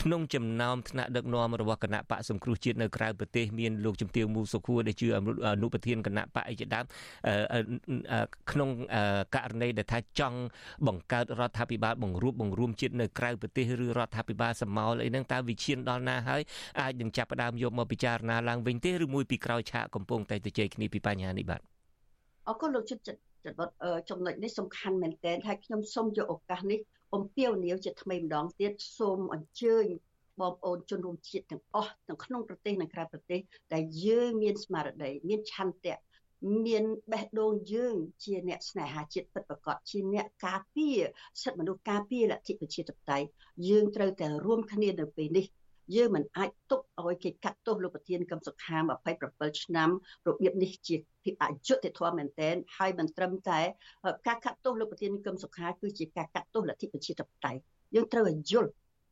[0.00, 5.18] ក្នុងចំណោមថ្នាក់ដឹកនាំរបស់គណៈបកសង្គ្រោះជាតិនៅក្រៅប្រទេសមានលោកជំទាវមូសុខួរដែលជាអ
[5.62, 6.84] នុប្រធានគណៈបកអីជាដើម
[8.50, 8.68] ក្នុង
[9.34, 10.38] ករណីដែលថាចង់
[10.86, 16.42] បង្កើតរដ្ឋាភិបាលបង្រួបបង្រួមជាតិនៅក្រៅប្រទេសឬរដ្ឋាភិបាលសមោលអីហ្នឹងតើវិឈានដល់ណាហើយ
[16.80, 21.60] អាចនឹងចាប់ផ្ដើមយកមកពិចារណាឡើងវិញទេឬមួយពីក្រោយឆាកកំពុងតែទៅជែកគ្នាពីបញ្ហានេះបាទ
[22.48, 23.68] អរគុណលោកជិតចំណុច
[24.10, 26.80] ចំណុចនេះសំខាន់មែនទែនហើយខ្ញុំសូមយកឱកាសនេះ
[27.14, 29.86] អំពាវនាវជាថ្មីម្ដងទៀតសូមអញ្ជើញ
[30.40, 33.40] បងប្អូនជនរួមជាតិទាំងអស់ទាំងក្នុងប្រទេសនិងក្រៅប្រទេស
[33.74, 35.96] ដែលយើងមានស្មារតីមានឆន្ទៈ
[36.66, 37.94] មានបេះដូងយើង
[38.24, 40.98] ជាអ្នកស្នេហាជាតិពិតប្រាកដជាអ្នកការពារ
[41.42, 43.28] សិទ្ធិមនុស្សការពារលទ្ធិប្រជាធិបតេយ្យ
[43.68, 45.44] យើងត្រូវតែរួមគ្នានៅពេលនេះ
[45.96, 48.76] យើងមិនអាចទុកឲ្យគេកាត់ទោសលោកប្រធានកឹមសុខា
[49.20, 49.90] 27ឆ្នាំ
[50.26, 53.60] របៀបនេះជាភាពអយុត្តិធម៌មែនទែនហើយមិនត្រឹមតែ
[54.26, 57.60] ការកាត់ទោសលោកប្រធានកឹមសុខាគឺជាការកាត់ទោសលទ្ធិប្រជាធិបតេយ្យ
[57.94, 58.70] យើងត្រូវឲ្យយល់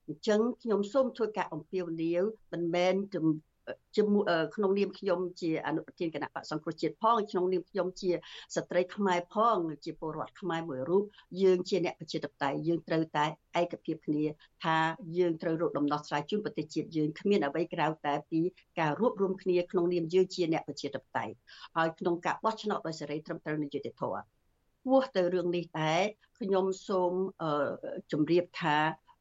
[0.09, 2.22] អញ្ចឹងខ្ញុំសូមធ្វើការអំពាវនាវ
[2.53, 2.95] មិនមែន
[3.97, 8.11] ជាមួយក្នុងនាមខ្ញុំជាអនុប្រធានគណៈបកសង្គ្រោះជាតិផងក្នុងនាមខ្ញុំជា
[8.57, 11.05] ស្ត្រីខ្មែរផង ជាពលរដ្ឋខ្មែរមួយរូប
[11.43, 13.27] យើងជាអ្នកប្រជាធិបតេយ្យយើងត្រូវតែ
[13.61, 14.25] ឯកភាពគ្នា
[14.64, 14.77] ថា
[15.19, 18.41] យើងត្រូវរកដំណោះស្រាយជូនប្រទេសជាតិយើងគ្មានអ្វីក្រៅតែពី
[18.81, 21.35] ការរួបរวมគ្នាក្នុងនាមយើងជាអ្នកប្រជាធិបតេយ្យ
[21.77, 24.23] ហើយក្នុងការបោះឆ្នោតដោយសេរីត្រឹមត្រូវនិងយុត្តិធម៌
[24.87, 25.93] ពោះទៅរឿងនេះតែ
[26.41, 27.12] ខ្ញុំសូម
[28.12, 28.77] ជម្រាបថា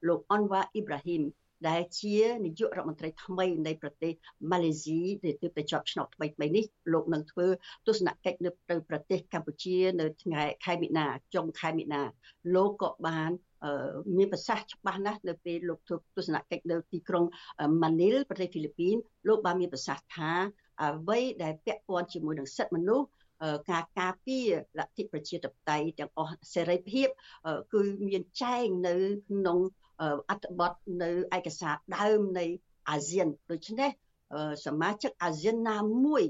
[0.08, 1.24] លោកអនវ៉ាអ៊ីប្រាហ៊ីម
[1.70, 4.14] ដែលជានាយករដ្ឋមន្ត្រីថ្មីនៃប្រទេស
[4.52, 7.48] ម៉ាឡេស៊ីដែលទើបតែជាប់ឆ្នោតថ្មីថ្មីនេះលោកនឹងធ្វើ
[7.88, 12.02] ទស្សនកិច្ចនៅទៅប្រទេសកម្ពុជានៅថ្ងៃខែមិនិនាចុងខែមិនិនា
[12.56, 13.32] លោកក៏បាន
[14.18, 17.26] មានប្រសាសន៍ច្បាស់ណាស់នៅពេលលោកធ្វើទស្សនកិច្ចនៅទីក្រុង
[17.84, 18.96] ម៉ានីលប្រទេសហ្វីលីពីន
[19.28, 20.32] លោកបានមានប្រសាសន៍ថា
[20.84, 23.08] អ្វីដែលពាក់ព័ន្ធជាមួយនឹងសិទ្ធិមនុស្ស
[23.72, 24.50] ការការពារ
[24.80, 27.08] លទ្ធិប្រជាធិបតេយ្យទាំងអស់សេរីភាព
[27.74, 28.96] គឺមានចែងនៅ
[29.30, 29.60] ក្នុង
[30.30, 30.74] អត្ថបទ
[31.04, 32.46] នៅឯកសារដើមនៃ
[32.90, 33.90] អាស៊ានដូច្នេះ
[34.66, 36.24] សមាជិកអាស៊ានណាមួយ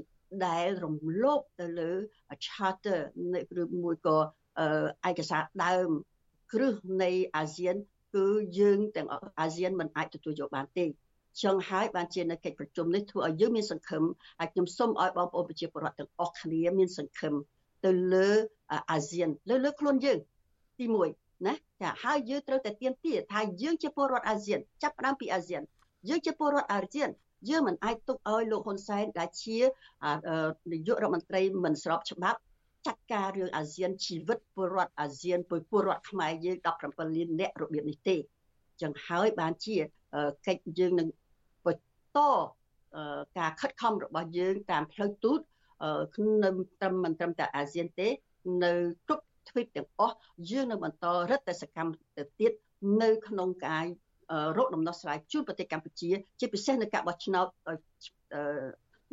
[0.46, 1.92] ដែលរំលោភទៅលើ
[2.46, 3.00] charter
[3.62, 4.18] ឬមួយក៏
[5.08, 5.90] ឯកសារដើម
[6.52, 7.76] គ្រឹះនៃអាស៊ាន
[8.14, 8.26] គឺ
[8.58, 9.08] យើងទាំង
[9.40, 10.86] អាស៊ានមិនអាចទទួលយកបានទេ
[11.42, 14.02] ចឹងហើយបានជានៅកិច្ចប្រជុំនេះធ្វើឲ្យយើងមានសង្ឃឹម
[14.38, 17.34] ហើយខ្ញុំសូមឲ្យបងប្អូនប្រជាពលរដ្ឋទាំងអស់គ្នាមានសង្ឃឹម
[17.84, 18.28] ទៅលើ
[18.92, 20.18] អាស៊ានលើលើខ្លួនយើង
[20.78, 25.62] ទី1 ណាចាហើយយើងត្រូវតែទៀមទាថាយើងជាពលរដ្ឋអាស៊ានចាប់ផ្ដើមពីអាស៊ាន
[26.08, 27.10] យើងជាពលរដ្ឋអាស៊ាន
[27.50, 29.58] យើងមិនអាចទុកឲ្យលោកហ៊ុនសែនដែលជា
[30.72, 32.38] នាយករដ្ឋមន្ត្រីមិនស្របច្បាប់
[32.86, 35.38] ចាត់ការរឿងអាស៊ានជីវិតពលរដ្ឋអាស៊ាន
[35.70, 36.56] ពលរដ្ឋខ្មែរយើង
[36.86, 38.16] 17លានអ្នករបៀបនេះទេ
[38.82, 39.76] ចឹងហើយបានជា
[40.46, 41.08] កិច្ចយើងនឹង
[41.66, 42.18] បន្ត
[43.38, 45.40] ការខិតខំរបស់យើងតាមផ្លូវទូត
[46.44, 48.08] នៅត្រឹមមិនត្រឹមតែអាស៊ានទេ
[48.64, 48.72] នៅ
[49.08, 50.16] គ្រប់ ទ្វីបទាំងអស់
[50.50, 52.52] យើងនៅបន្តរឹតតែសកម្មទៅទៀត
[53.02, 53.84] នៅក្នុងការ
[54.56, 57.46] រកដំណោះស្រាយជូនប្រទេសកម្ពុជា ជាពិសេសនៅការបោះឆ្នោត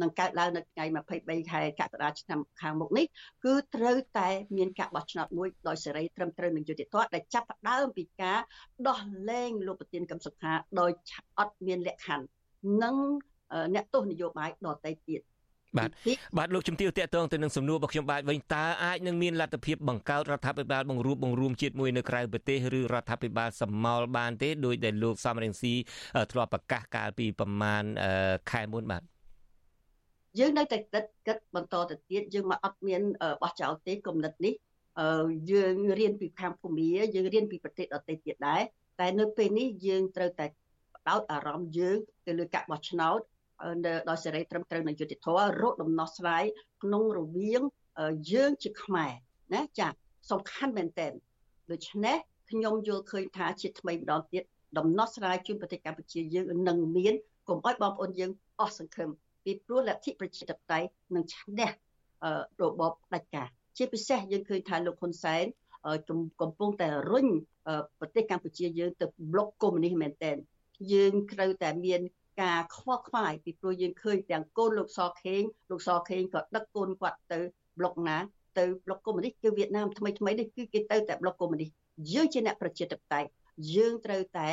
[0.02, 0.86] នឹងកើតឡើងនៅថ្ងៃ
[1.18, 3.06] 23ខែកក្កដាឆ្នាំខាងមុខនេះ
[3.46, 8.40] គឺត្រូវតែមានការបោះឆ្នោតមួយដោយសេរីត្រឹមត្រូវនិងយុត្តិធម៌ដែលចាប់ផ្ដើមពីការ
[8.88, 10.92] ដោះលែងលោកប្រធានកឹមសុខាដោយ
[11.40, 12.26] អត់មានលក្ខខណ្ឌ
[12.84, 12.96] និង
[13.76, 15.22] អ្នកទស្សនយោបាយដទៃទៀត
[15.78, 15.90] បាទ
[16.38, 25.74] បាទលោកជំទាវតេតងទៅនឹងសំណួររបស់ខ្ញុំបាទវិញតើអាចនឹងមានលទ្ធភាពបង្កើតរដ្ឋាភិបាលបង្រួបបង្រួមជាតិមួយនៅក្រៅប្រទេសឬរដ្ឋាភិបាលសមោលបានទេដោយដែលលោកសំរងស៊ី
[26.32, 27.84] ធ្លាប់ប្រកាសកាលពីប្រមាណ
[28.52, 29.04] ខែមុនបាទ
[30.40, 33.02] យើងនៅតែគិតគិតបន្តទៅទៀតយើងមកអត់មាន
[33.42, 34.54] បោះចោលទេគំនិតនេះ
[35.52, 38.62] យើងរៀនពីខាងភូមិយើងរៀនពីប្រទេសដទៃទៀតដែរ
[39.00, 40.46] តែនៅពេលនេះយើងត្រូវតែ
[41.10, 41.98] ដោតអារម្មណ៍យើង
[42.28, 43.20] ទៅលើការបោះឆ្នោត
[44.10, 46.44] ដោយសេរីត្រឹមត្រូវនិងយុត្តិធម៌រកដំណោះស្រាយ
[46.84, 47.62] ក្នុងរវាង
[48.32, 49.12] យើងជាខ្មែរ
[49.54, 49.88] ណាចា
[50.32, 51.08] សំខាន់មែនតើ
[51.72, 52.18] ដូច្នេះ
[52.50, 54.44] ខ្ញុំយល់ឃើញថាជាថ្មីម្ដងទៀត
[54.78, 57.14] ដំណោះស្រាយជូនប្រទេសកម្ពុជាយើងនឹងមាន
[57.48, 59.10] កុំឲ្យបងប្អូនយើងអស់សង្ឃឹម
[59.44, 61.70] ពីព្រោះលទ្ធិប្រជាធិបតេយ្យនឹងឈ្នះ
[62.62, 63.48] របបផ្ដាច់ការ
[63.78, 65.46] ជាពិសេសយើងឃើញថាលោកហ៊ុនសែន
[66.42, 67.28] កំពុងតែរុញ
[68.00, 70.38] ប្រទេសកម្ពុជាយើងទៅប្លុកកុម្មុយនីសមែនទែន
[70.94, 72.02] យើងត្រូវតែមាន
[72.42, 77.40] ការខ្វល់ខ្វាយពីព្រោះយើងឃើញទាំងកូនលោកសខេងលោកសខេងក៏ដឹកកូនគាត់ទៅ
[77.78, 78.18] ប្លុកណា
[78.60, 81.70] ទៅប្លុកកុម្មុយនីសគឺវៀតណាមថ្មីថ្មីនេះគឺគេទៅតែប្លុកកុម្មុយនីស
[82.14, 83.30] យើងជាអ្នកប្រជាធិបតេយ្យ
[83.76, 84.50] យើងត្រូវតែ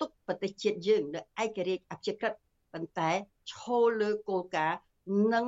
[0.00, 2.32] ទុកប្រទេសជាតិយើងនៅឯករាជ្យអព្យាក្រឹត
[2.72, 3.10] ប៉ុន្តែ
[3.52, 4.78] ឈលលើគោលការណ៍
[5.34, 5.46] និង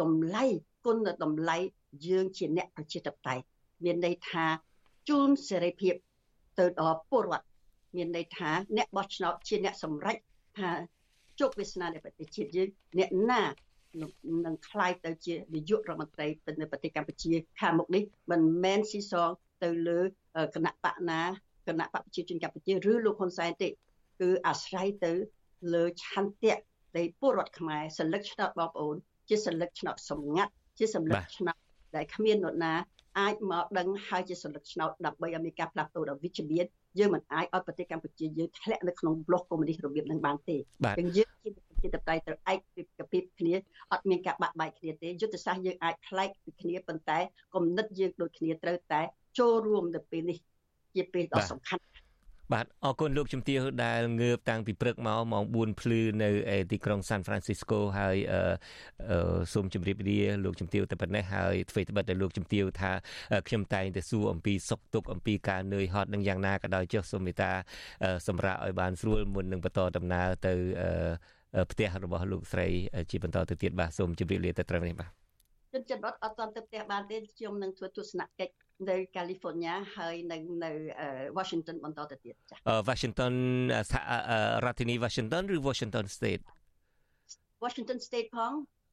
[0.00, 0.44] តម្លៃ
[0.84, 1.56] គុណតម្លៃ
[2.06, 3.42] យើងជាអ្នកប្រជាធិបតេយ្យ
[3.84, 4.44] មានន័យថា
[5.08, 5.94] ជូនសេរីភាព
[6.58, 7.46] ទៅដល់ពលរដ្ឋ
[7.96, 10.16] មានន័យថាអ្នកបោះឆ្នោតជាអ្នកសម្រេច
[10.58, 10.70] ថា
[11.40, 13.42] ជោគវាសនានៃប្រទេសជាតិយើងអ្នកណា
[14.46, 16.26] នឹងខ្លាយទៅជានាយករដ្ឋមន្ត្រី
[16.60, 19.30] នៅប្រទេសកម្ពុជាខាងមុខនេះមិនមែនស៊ីសង
[19.62, 20.00] ទៅលើ
[20.54, 21.22] គណៈបកណា
[21.68, 25.12] គណៈបកប្រជាជនកម្ពុជាឬលោកហ៊ុនសែនទេគឺអាស្រ័យទៅ
[25.74, 26.58] លើឆន្ទៈ
[26.96, 28.96] នៃពលរដ្ឋខ្មែរសិលឹកឆ្នោតបងប្អូន
[29.28, 31.56] ជាសិលឹកឆ្នោតសម្ងាត់ជាសិលឹកឆ្នោត
[31.96, 32.74] ដែលគ្មាននរណា
[33.18, 36.64] អាចមកដឹងហើយជាសន្លឹកឆ្នោតដើម្បីឲ្យមានការផ្លាស់ប្ដូរដល់វិជ្ជមាន
[36.98, 40.56] យើងមិនអាចឲ្យប្រទេសកម្ពុជាយើងធ្លាក់នៅក្នុងប្លុកកុម្មុយនីសរបៀបនឹងបានទេ
[40.98, 41.50] ចឹងយើងជា
[41.82, 43.54] ជាតបតៃត្រូវឯកពីពីគ្នា
[43.92, 47.18] អត់មានការបាក់បែកគ្នាទេយុទ្ធសាស្ត្រយើងអាចប្លែកពីគ្នាប៉ុន្តែ
[47.54, 49.00] គំនិតយើងដូចគ្នាត្រូវតែ
[49.38, 50.38] ចូលរួមទៅពេលនេះ
[50.94, 51.82] ជាពេលដ៏សំខាន់
[52.52, 56.30] បាទអរគុណលោកជំទាវដែលងើបតាំងពីព្រឹកមកម៉ោង4ភ្លឺនៅ
[56.72, 58.16] ទីក្រុង San Francisco ហើយ
[59.52, 62.92] សូមជម្រាបលាលោកជំទាវតែប៉ុណ្ណេះហើយអ្វីត្បិតតែលោកជំទាវថា
[63.48, 67.52] ខ្ញុំតែងតែសួរអំពីសុខទុក្ខអំពីការនឿយហត់នឹងយ៉ាងណាក៏ដោយចុះសូមមេត្តា
[68.28, 70.54] សម្រាប់ឲ្យបានស្រួលមុននឹងបន្តដំណើរទៅ
[71.72, 72.66] ផ្ទះរបស់លោកស្រី
[73.10, 75.10] ជាបន្តទៅទៀតបាទសូមជម្រាបលាទៅត្រឹមនេះបាទ
[75.72, 80.70] ជនជាតិរដ្ឋអត់ទាន់ទៅផ្ទះបានទេខ្ញុំនឹងធ្វើទស្សនកិច្ច នៅ California ហើយនៅនៅ
[81.38, 82.58] Washington បន្តទៅទៀតចា៎
[82.90, 83.32] Washington
[84.64, 86.42] រដ្ឋធានី Washington ឬ Washington State
[87.64, 88.52] Washington State ផង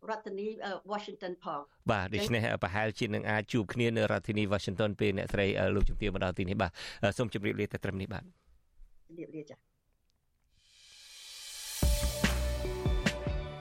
[0.10, 0.48] រដ្ឋធានី
[0.92, 1.60] Washington ផង
[1.92, 6.72] បាទដូច្នេះប្រហែលជានឹងអាចជួបគ្នានៅរដ្ឋធានី Washington ពេលអ្នកស្រីលោកជំទាវមកដល់ទីនេះបាទ
[7.18, 8.24] សូមជម្រាបលាតែត្រឹមនេះបាទ
[9.08, 9.58] ជម្រាបលាចា៎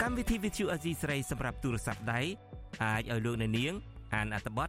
[0.03, 2.21] កម្មវិធី Vithu Azizi ស្រីសម្រាប់ទូរស័ព្ទដៃ
[2.85, 3.73] អាចឲ្យលោកអ្នកនាង
[4.15, 4.69] អានអត្ថបទ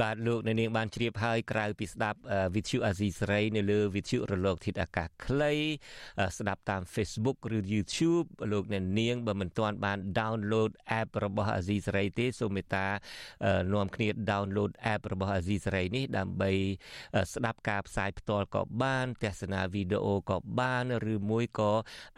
[0.00, 2.18] បាទលោកអ្នកនាងបានជ្រាបហើយក្រៅពីស្ដាប់
[2.54, 5.54] វិទ្យុអាស៊ីសេរីនៅលើវិទ្យុរលកធាតុអាកាសខ្លី
[6.38, 10.70] ស្ដាប់តាម Facebook ឬ YouTube លោកអ្នកនាងបើមិនទាន់បាន download
[11.00, 12.86] app របស់អាស៊ីសេរីទេសូមមេត្តា
[13.72, 16.50] នាំគ្នា download app របស់អាស៊ីសេរីនេះដើម្បី
[17.34, 21.72] ស្ដាប់ការផ្សាយផ្ទាល់ក៏បានទស្សនាវីដេអូក៏បានឬមួយក៏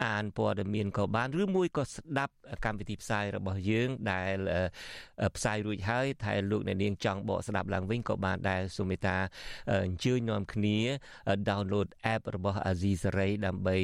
[0.07, 4.37] អានព័ត៌មានក៏បានឬមួយក៏ស្ដាប់កម្មវិធីផ្សាយរបស់យើងដែល
[5.37, 9.17] ផ្សាយរួចហើយតែលោកអ្នកនាងចង់បកស្ដាប់ឡើងវិញក៏បានដែរសូមមេត្តា
[9.87, 10.79] អញ្ជើញនាំគ្នា
[11.49, 13.77] download app របស់ Azizi Saray ដើម្បី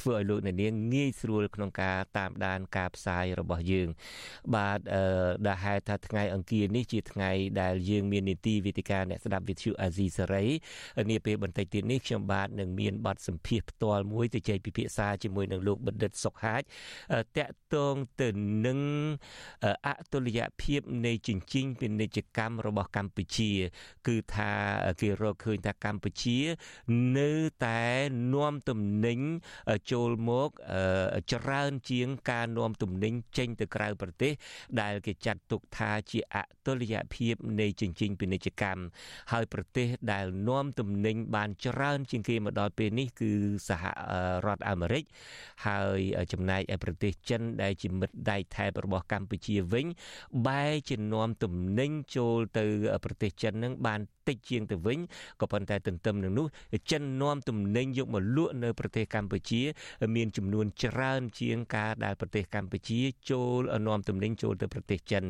[0.00, 3.88] ធ្វើឲ្យលោកអ្នកនាងងាយស្រួលក្នុងការតាមដានការផ្សាយរបស់យើង
[4.54, 4.78] បាទ
[5.46, 7.30] ដែលហេតុថាថ្ងៃអង្គារនេះជាថ្ងៃ
[7.60, 10.44] ដែលយើងមាននីតិវិទ្យាអ្នកស្ដាប់វិទ្យុអាស៊ីសេរី
[11.10, 16.62] នាពេលបន្តិចទៀតនេះខ្ញុំបាទនឹងមានបទសម្ភាសផ្ទាល់មួយទៅជែកពិភាក្សាជាមួយនឹងលោកបណ្ឌិតសុកហាជ
[17.36, 18.28] តកតងទៅ
[18.66, 18.78] នឹង
[19.86, 23.50] អតុល្យភាពនៃជញ្ជីងពាណិជ្ជកម្មរបស់កម្ពុជា
[24.08, 24.52] គឺថា
[25.00, 26.38] គេរកឃើញថាកម្ពុជា
[27.18, 27.30] នៅ
[27.66, 27.82] តែ
[28.34, 29.18] នាំទំនិញ
[29.90, 30.48] ចូលមក
[31.32, 34.32] ច្រើនជាងការនាំទំនិញចេញទៅក្រៅប្រទេស
[34.80, 38.82] ដែលគេចាត់ទុកថាជាអតុល្យភាពនៃជញ្ជីងពាណិជ្ជកម្ម
[39.32, 43.32] ហើយប្រទេសដែលនាំទំនិញបានច្រើន ជាងគេមកដល់ពេលនេះគឺ
[43.68, 43.84] សហ
[44.46, 45.04] រដ្ឋអាមេរិក
[45.66, 46.00] ហើយ
[46.32, 49.86] ចំណែកឯប្រទេសចិនដែលជាមិត្តដៃថែបរបស់កម្ពុជាវិញ
[50.46, 52.66] បែរជានាំទំនិញចូលទៅ
[53.04, 54.98] ប្រទេសចិននឹងបានតិចជាងទៅវិញ
[55.40, 56.46] ក៏ប៉ុន្តែទន្ទឹមនឹងនោះ
[56.90, 59.62] ចិននាំទំនិញយកមកលក់នៅប្រទេសកម្ពុជា
[60.16, 63.00] មានចំនួនច្រើន ជាងការដែលប្រទេសកម្ពុជា
[63.30, 65.24] ចូលនាំទំនិញចូលទៅប្រទេសចិន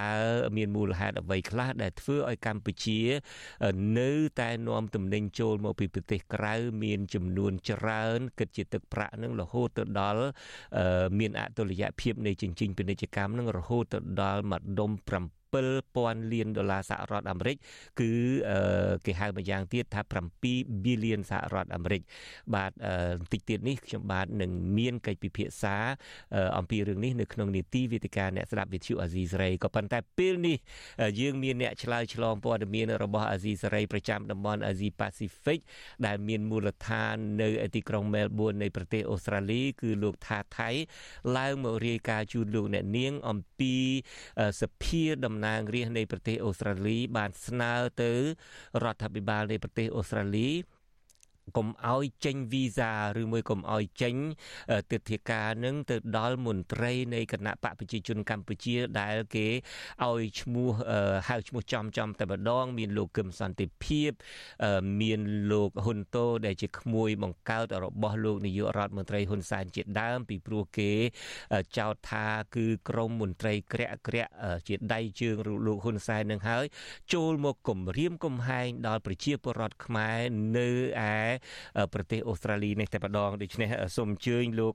[0.00, 0.12] តើ
[0.56, 3.00] មានមូលហេតុអ្វីខ្លះដែលធ្វើឲ្យកម្ពុជា
[3.98, 4.10] នៅ
[4.40, 6.54] តែនាំទំនិញចូលមកពីប្រទេសក្រៅ
[6.84, 10.26] មានចំនួនច្រើនគិតជាទឹកប្រាក់នឹងរហូតទៅដល់
[11.18, 17.56] មានអតុល្យភាពនៃជញ្ជីងពាណិជ្ជកម្មនឹងរហូតទៅដល់ម្ដុំ7 7000លានដុល្លារសហរដ្ឋអាមេរិក
[18.00, 18.10] គឺ
[19.06, 20.00] គេហៅម្យ៉ាងទៀតថា
[20.44, 22.02] 7 billion សហរដ្ឋអាមេរិក
[22.54, 22.72] បាទ
[23.20, 25.76] បន្តិចទៀតនេះខ្ញុំបាទនឹងមានកិច្ចពិភាក្សា
[26.58, 30.56] អំពីរឿងនេះនៅក្នុងនីតិវិទ្យាអ្នកស្ដាប់វិទ្យុអាស៊ីសេរីក៏ប៉ុន្តែពេលនេះ
[31.20, 35.58] យើងមានអ្នកឆ្លើយឆ្លងព័ត៌មានរបស់អាស៊ីសេរីប្រចាំតំបន់អាស៊ីប៉ាស៊ីហ្វិក
[36.06, 40.70] ដែលមានមូលដ្ឋាននៅទីក្រុងមែលប៊ននៃប្រទេសអូស្ត្រាលី គឺលោកថាថៃ
[41.36, 43.74] ឡើងមករាយការណ៍ជូនលោកអ្នកនាងអំពី
[44.60, 47.72] សភាដំណើររាស្ត្រនៃប្រទេសអូស្ត្រាលីបានស្នើ
[48.02, 48.12] ទៅ
[48.82, 50.48] រដ្ឋាភិបាលនៃប្រទេសអូស្ត្រាលី
[51.56, 54.14] កុំឲ្យចេញវីសាឬមួយកុំឲ្យចេញ
[54.90, 59.48] ទិដ្ឋាការនឹងទៅដល់មន្ត្រីនៃគណៈបកប្រជាជនកម្ពុជាដែលគេ
[60.04, 60.68] ឲ្យឈ្មោះ
[61.28, 64.10] ហៅឈ្មោះចំចំតែម្ដង មានលោកកឹមសន្តិភាព
[65.00, 65.20] មាន
[65.52, 70.92] លោកហ៊ុនតូដែលជាក្មួយបង្កើតរបស់លោកនាយករដ្ឋមន្ត្រីហ៊ុនសែនជាដើម ពីព្រោះគេ
[71.78, 72.26] ចោទថា
[72.56, 74.30] គឺក្រមមន្ត្រីក្រាក់ក្រាក់
[74.68, 75.36] ជាដៃជើង
[75.66, 76.64] លោកហ៊ុនសែននឹងហើយ
[77.14, 80.18] ចូលមកគំរាមកំហែងដល់ប្រជាពលរដ្ឋខ្មែរ
[80.56, 80.68] នៅ
[81.14, 81.35] ឯ
[81.94, 84.74] ប្រទេសអូស្ត្រាលីនេះតែម្ដងដូច្នេះសូមអញ្ជើញលោក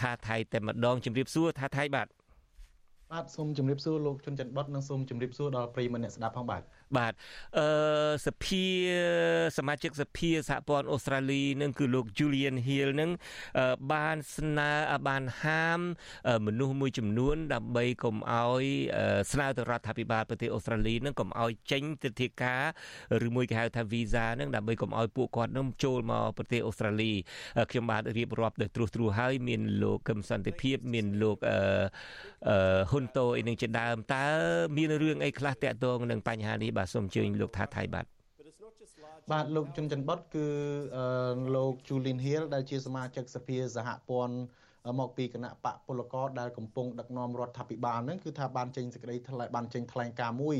[0.00, 2.08] ថាថៃតែម្ដងជម្រាបសួរថាថៃបាទ
[3.12, 6.62] បាទសូមជម្រាបសួរលោកជុនច័ន្ទបុតនិងសូមជម្រាបសួរដល់ប្រិយមិត្តអ្នកស្ដាប់ផងបាទ
[6.96, 7.12] បាទ
[7.58, 7.66] អឺ
[8.26, 8.64] សភា
[9.58, 13.10] សមាជិកសភាសហព័ន្ធអូស្ត្រាលីនឹងគឺលោក Julian Hill នឹង
[13.92, 14.72] បានស្នើ
[15.08, 15.80] បានហាម
[16.46, 18.64] មនុស្សមួយចំនួន ដើម្បីកុំឲ្យ
[19.32, 22.62] ស្នើទៅរដ្ឋាភិបាលប្រទេសអូស្ត្រាលីនឹងកុំឲ្យចេញទិដ្ឋាការ
[23.26, 27.12] ឬមួយគេហៅថា visa នឹងដើម្បីកុំឲ្យពួកគាត់នឹងចូលមកប្រទេសអូស្ត្រាលី
[27.70, 31.58] ខ្ញុំបានរៀបរាប់ដោយត្រួសត្រាសហើយមានលោកកឹមសន្តិភាពមានលោកអឺ
[32.90, 34.26] ហ៊ុនតូអីនឹងជាដើមតើ
[34.76, 38.06] មានរឿងអីខ្លះតាក់ទងនឹងបញ្ហានេះបាទសូមអញ្ជើញលោកថាថៃបាទ
[39.32, 40.46] បាទលោកជុនច័ន្ទបុតគឺ
[41.56, 44.36] លោក Julin Hill ដែលជាសមាជិកសភាសហព័ន្ធ
[45.00, 50.58] មកពីគណៈបកពលករដែលកំពុងដឹកនាំរដ្ឋាភិបាលហ្នឹងគឺថាបានចេញសេចក្តីថ្លែងបានចេញថ្លែងការណ៍មួយ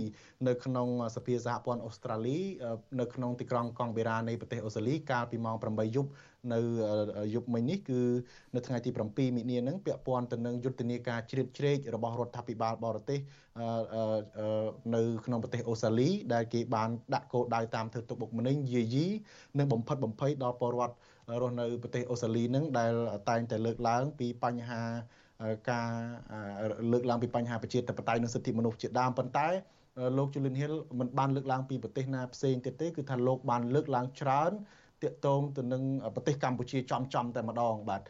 [0.48, 2.38] នៅក្នុងសភាសហព័ន្ធអូស្ត្រាលី
[3.00, 6.10] នៅក្នុងទីក្រុងកង់បេរ៉ានៃប្រទេសអូស្ត្រាលីកាលពីម៉ោង8យប់
[6.52, 6.60] នៅ
[7.34, 8.00] យប់មិញនេះគឺ
[8.54, 13.20] នៅថ្ងៃទី7មិនិនាហ្នឹងពាក់ព័ន្ធទៅនឹងយុទ្ធនាការជ្រៀតជ្រែករបស់រដ្ឋាភិបាលបរទេស
[14.94, 19.06] នៅក្នុងប្រទេសអូស្ត្រាលីដែលគេបានដាក់គោលដៅតាមធ្វើទុកបុកម្នេញយាយី
[19.58, 20.94] និងបំផិតបំភ័យដល់ពលរដ្ឋ
[21.40, 22.92] រស់នៅប្រទេសអូស្ត្រាលីនឹងដែល
[23.30, 24.82] តែងតែលើកឡើងពីបញ្ហា
[25.70, 25.90] ការ
[26.92, 29.48] លើកឡើងពីបញ្ហាប្រជាធិបតេយ្យនិងសិទ្ធិមនុស្សជាដើមប៉ុន្តែ
[30.18, 34.52] លោក Julian Hill មិនបានលើកឡើងពីប្រទេសណាផ្សេងទៀតទេគឺថាលោកបានលើកឡើងច្រើន
[35.02, 35.82] តាកតងទៅនឹង
[36.14, 38.00] ប្រទេសកម្ពុជាចំចំតែម្ដងបាទ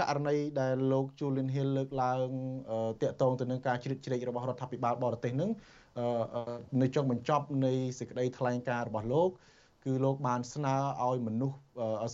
[0.00, 2.28] ករណីដែលលោក Julian Hill លើកឡើង
[3.02, 5.50] តាកតងទៅនឹងការជ្រៀតជ្រែករបស់រដ្ឋាភិបាលបរទេសនឹង
[6.82, 9.30] នៅចុងបញ្ចប់នៃសេចក្តីថ្លែងការណ៍របស់លោក
[9.86, 10.74] គឺលោកបានស្នើ
[11.04, 11.56] ឲ្យមនុស្ស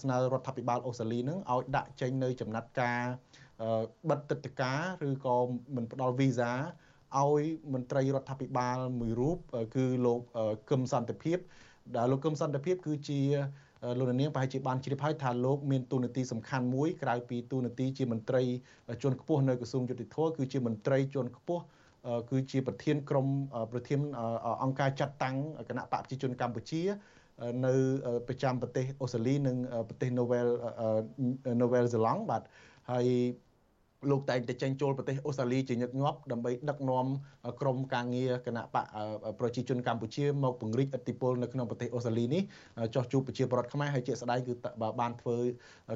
[0.02, 3.02] ស្នើរដ្ឋាភិបាលអូស្ត្រាលីនឹងឲ្យដាក់ចេញនៅចំណាត់ការ
[4.10, 5.36] បិទទឹកតការឬក៏
[5.74, 6.52] មិនផ្ដល់វីសា
[7.20, 7.42] ឲ្យ
[7.72, 9.36] មន្ត្រីរដ្ឋាភិបាលមួយរូប
[9.76, 10.20] គឺលោក
[10.70, 11.38] កឹមសន្តិភាព
[11.96, 13.20] ដែលលោកកឹមសន្តិភាព គឺជា
[13.98, 18.42] លោកនាងប្រហែលជាបានជ្រាបហើយថាលោកមានតួនាទីសំខាន់មួយក្រៅពីតួនាទីជាមន្ត្រី
[19.02, 21.62] ជាន់ខ្ពស់នៅក្រសួងយុតិធម៌គឺជាមន្ត្រីជាន់ខ្ពស់
[22.30, 23.26] គឺជាប្រធានក្រុម
[23.72, 24.00] ប្រធាន
[24.62, 25.36] អង្គការចាត់តាំង
[25.68, 26.82] គណៈបកប្រជាជនកម្ពុជា
[27.66, 27.74] នៅ
[28.28, 29.56] ប្រចាំប្រទេសអូស្ត្រាលីនិង
[29.88, 30.48] ប្រទេស Novel
[31.60, 32.42] Novel Zealand បាទ
[32.90, 33.06] ហើយ
[34.10, 37.06] លោកតែងតែចេញចូលប្រទេសអូស្ត្រាលីជាញឹកញាប់ដើម្បីដឹកនាំ
[37.60, 38.86] ក្រមការងារគណៈបក
[39.40, 42.42] ប្រជាជនកម្ពុជាមកពង្រីកឥទ្ធិពលនៅក្នុងប្រទេសអូស្ត្រាលីនេះ
[42.94, 44.52] ចោះជួបប្រជាពលរដ្ឋខ្មែរហើយជាស្ដែងគឺ
[45.00, 45.36] បានធ្វើ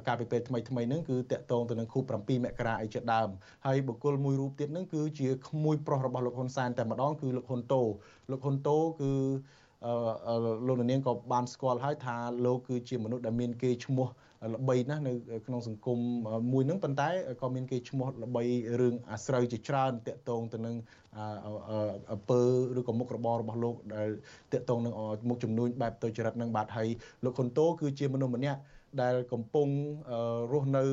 [0.08, 3.28] ការពិពេថ្មីថ្មីហ្នឹងគឺតាក់ទងទៅនឹងខួប7មករាអីជាដើម
[3.66, 7.82] ហើយបុគ្គលមួយរូបទៀតហ្នឹងគឺជាក្មួយប្រុសរបស់លោកហ៊ុនសែនតែម្ដងគឺលោកហ៊ុនតូ
[8.30, 9.12] លោកហ៊ុនតូគឺ
[10.66, 14.06] លោកនាងក៏បានស្គាល់ហើយថាលោកគឺជាមនុស្សដែលមានគេឈ្មោះ
[14.54, 15.12] ល្បីណាស់នៅ
[15.46, 15.98] ក្នុងសង្គម
[16.52, 17.08] មួយហ្នឹងប៉ុន្តែ
[17.42, 18.42] ក៏មានគេឈ្មោះល្បី
[18.80, 20.74] រឿងអាស្រូវជាច្រើនតាក់ទងទៅនឹង
[22.12, 22.40] អំពើ
[22.78, 24.08] ឬក៏មុខរបររបស់លោកដែល
[24.52, 24.94] តាក់ទងនឹង
[25.28, 26.88] មុខចំនួនបែបទៅចរិតនឹងបាទហើយ
[27.24, 28.60] លោកខុនតូគឺជាមនុស្សម្នាក់
[29.02, 29.68] ដែលកំពុង
[30.52, 30.84] រស់នៅ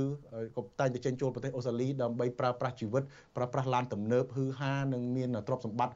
[0.57, 3.03] ក៏តែងតែចេញចូលប្រទេសអូស្ត្រាលីដើម្បីប្រើប្រាស់ជីវិត
[3.35, 5.93] ប្រើប្រាស់ឡានទំនើបហឺហានិងមានទ្រព្យសម្បត្តិ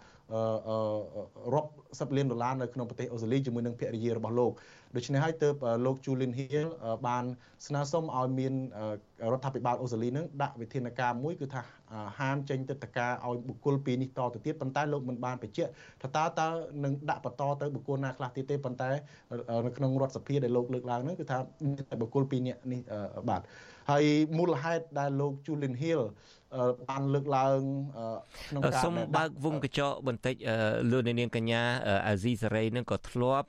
[1.54, 1.70] រាប់
[2.00, 4.52] សិបលានដុល្លារនៅក្នុងប្រទេសអូស្ត្រាលីជាមួយនឹងភរិយារបស់លោក
[4.96, 5.56] ដូច្នេះហើយទើប
[5.86, 6.68] លោក Julian Hill
[7.08, 7.24] បាន
[7.68, 8.54] ស្នើសុំឲ្យមាន
[9.34, 11.62] រដ្ឋាភិបាលអូស្ត្រាលីនឹងដាក់វិធានការមួយគឺថា
[12.20, 15.72] ហាមចេញទឹកតការឲ្យបុគ្គលពីរនេះតទៅទៀតប៉ុន្តែលោកមិនបានបញ្ជាក់
[16.02, 16.48] ថាតើតើ
[16.84, 18.90] នឹងដាក់បន្តទៅបុគ្គលណាខ្លះទៀតទេប៉ុន្តែ
[19.66, 21.38] នៅក្នុងរដ្ឋសភាដែលលោកលើកឡើងហ្នឹងគឺថា
[22.02, 22.82] បុគ្គលពីរនាក់នេះ
[23.30, 23.42] បាទ
[23.90, 24.06] ហើយ
[24.38, 26.04] មូលហេតុដែលលោក Julian Hill
[26.90, 27.60] បានលើកឡើង
[28.50, 30.36] ក្នុងការសូមបើកវងកញ្ចក់បន្តិច
[30.92, 31.62] លោកនាងកញ្ញា
[32.08, 33.48] អាស៊ីសេរីនឹងក៏ធ្លាប់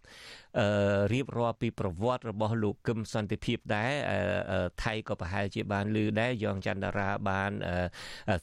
[1.13, 3.93] រៀបរាប់ពីប្រវត្តិរបស់លោកកឹមសន្តិភាពដែរ
[4.85, 7.51] ថៃក៏ប្រហែលជាបានឮដែរយ៉ងច័ន្ទតារាបាន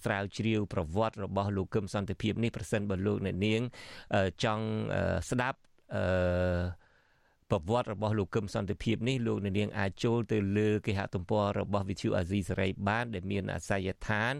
[0.03, 3.61] ស្រាវជ្រាវប្រវត្តិរបស់លោកកឹមសន្តិភាពនេះប្រសិនបើលោកអ្នកនាង
[4.43, 4.65] ចង់
[5.29, 5.59] ស្ដាប់
[5.95, 6.84] អឺ
[7.51, 14.33] ប្រវត្តិរបស់លោកកឹមសន្តិភាពនេះលោកនាងអាចចូលទៅលើគេហទំព័ររបស់ Vithu Azizi សេរីបានដែលមានអាសយដ្ឋាន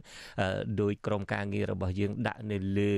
[0.81, 2.95] ដោយក្រុមការងាររបស់យើងដាក់នៅលើ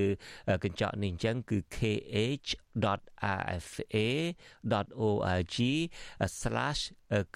[0.63, 5.56] កញ្ចក់នេះអញ្ចឹងគឺ kh www.rfa.org/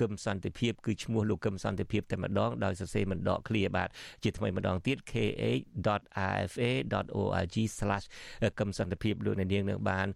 [0.01, 3.89] គឹមសន្តិភាពគឺឈ្មោះលោកគឹមសន្តិភាពតែម្ដងដោយសរសេរមិនដកឃ្លាបាទ
[4.23, 7.57] ជាថ្មីម្ដងទៀត kh.rfa.org/
[8.59, 10.09] គឹមសន្តិភាពលោកអ្នកនាងនឹងបាន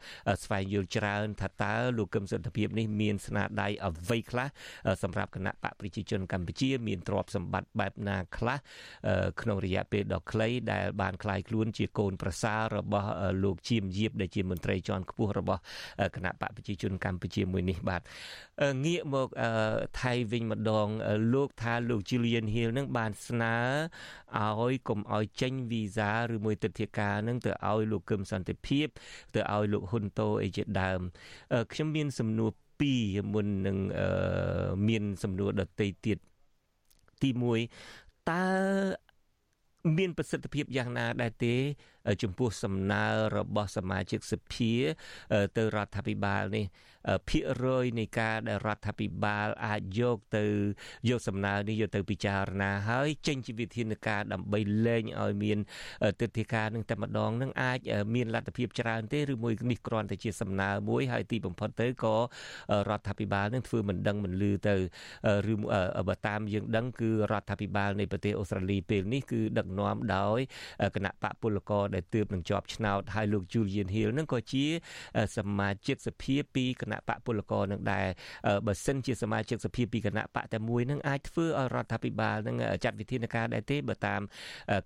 [0.44, 4.48] ស្វែងយល់ច្រើនថាតើលោកគឹមសន្តិភាពនេះមានស្នាដៃអ្វីខ្លះ
[5.02, 8.58] សម្រាប់គណៈបកប្រជាជនកម្ពុជា មានទ្រព្យសម្បត្តិបែបណាខ្លះ
[9.40, 13.08] ក្នុងរយៈពេលដ៏ខ្លីដែលបានคลายខ្លួនជាកូនប្រសាររបស់
[13.44, 15.61] លោកជាមយាបដែលជាមន្ត្រីជាន់ខ្ពស់ ពស់របស់
[16.15, 18.01] គណៈបកប្រជាជនកម្ពុជាមួយនេះបាទ
[18.85, 19.29] ងាកមក
[20.01, 20.87] ថៃវិញម្ដង
[21.33, 23.55] លោកថាលោក Julian Hill នឹងបានស្នើ
[24.63, 28.87] ឲ្យកុំឲ្យចេញវីសាឬមួយទិដ្ឋាការនឹងទៅឲ្យលោកកឹមសន្តិភាព
[29.35, 30.99] ទៅឲ្យលោកហ៊ុនតូអីជាដើម
[31.71, 32.51] ខ្ញុំមានសំណួរ
[32.91, 33.77] 2មុននឹង
[34.87, 36.17] មានសំណួរដតីទៀត
[37.21, 37.29] ទី
[37.79, 38.45] 1តើ
[39.97, 41.55] មានប្រសិទ្ធភាពយ៉ាងណាដែរទេ
[42.23, 43.05] ចំពោះសំណើ
[43.37, 44.73] របស់សមាជិកសភា
[45.57, 46.65] ទៅរដ្ឋាភិបាលនេះ
[47.29, 50.45] ភាគរយនៃការដែលរដ្ឋាភិបាលអាចយកទៅ
[51.09, 55.57] យកសំណើនេះយកទៅពិចារណាហើយចេញជាវិធានការដើម្បីលែងឲ្យមាន
[56.21, 57.79] ទិដ្ឋាការនឹងតែម្ដងនឹងអាច
[58.15, 62.15] មានលទ្ធភាពច្រើនទេឬមួយនេះគ្រាន់តែជាសំណើមួយហើយទីបំផុតទៅក៏
[62.89, 64.75] រដ្ឋាភិបាលនឹងធ្វើមិនដឹងមិនលឺទៅ
[65.51, 65.55] ឬ
[66.07, 70.39] បើតាមយើងដឹងគឺរដ្ឋាភិបាលនៃប្រទេសអូស្ត្រាលីពេលនេះគឺដឹកនាំដោយ
[70.95, 74.65] គណៈបកពលករដែលទើបនឹងជាប់ឆ្នោតហើយលោក Julian Hill នឹងក៏ជា
[75.37, 78.07] សមាជិកសភាពីគណៈបកពលករនឹងដែរ
[78.67, 84.21] បើសិនជាសមាជិកសភាពីគណៈបកតែមួយនឹងអាចធ្វើឲ្យរដ្ឋាភិបាលនឹងចាត់វិធានការដែរទេបើតាម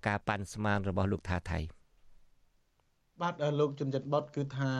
[0.06, 1.79] ការប៉ាន់ស្មានរបស់លោកថាថៃ
[3.22, 4.72] បាទលោកជំនិតបុតគឺថា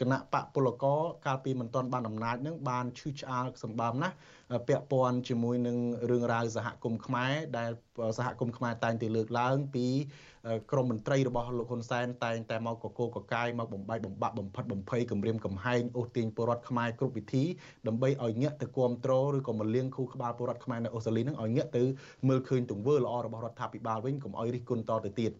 [0.00, 4.14] គណៈបកពលករកាលពីមិនទាន់បានអំណាចនឹងបានឈឺឆ្អាលសម្បំណាស់
[4.68, 5.76] ពាក់ព័ន្ធជាមួយនឹង
[6.10, 7.70] រឿងរ៉ាវសហគមន៍ខ្មែរដែល
[8.18, 9.86] សហគមន៍ខ្មែរតែងតែលើកឡើងពី
[10.70, 17.44] ក្រមមន្ត្រីរបស់លោកហ៊ុនសែនតែងតែមកកកកកាយមកបំបាយបំបាក់បំផិតបំភ័យគម្រាមកំហែងអូសទាញពលរដ្ឋខ្មែរគ្រប់វិធី
[17.86, 21.82] ដើម្បីឲ្យញាក់ទៅគ្រប់គ្រងឬក៏មកលៀងខួរក្បាលពលរដ្ឋខ្មែរនៅអូស្ត្រាលីនឹងឲ្យញាក់ទៅ
[22.28, 25.32] មើលឃើញទង្វើល្អរបស់រដ្ឋាភិបាលវិញកុំឲ្យរិះគន់តទៅទៀត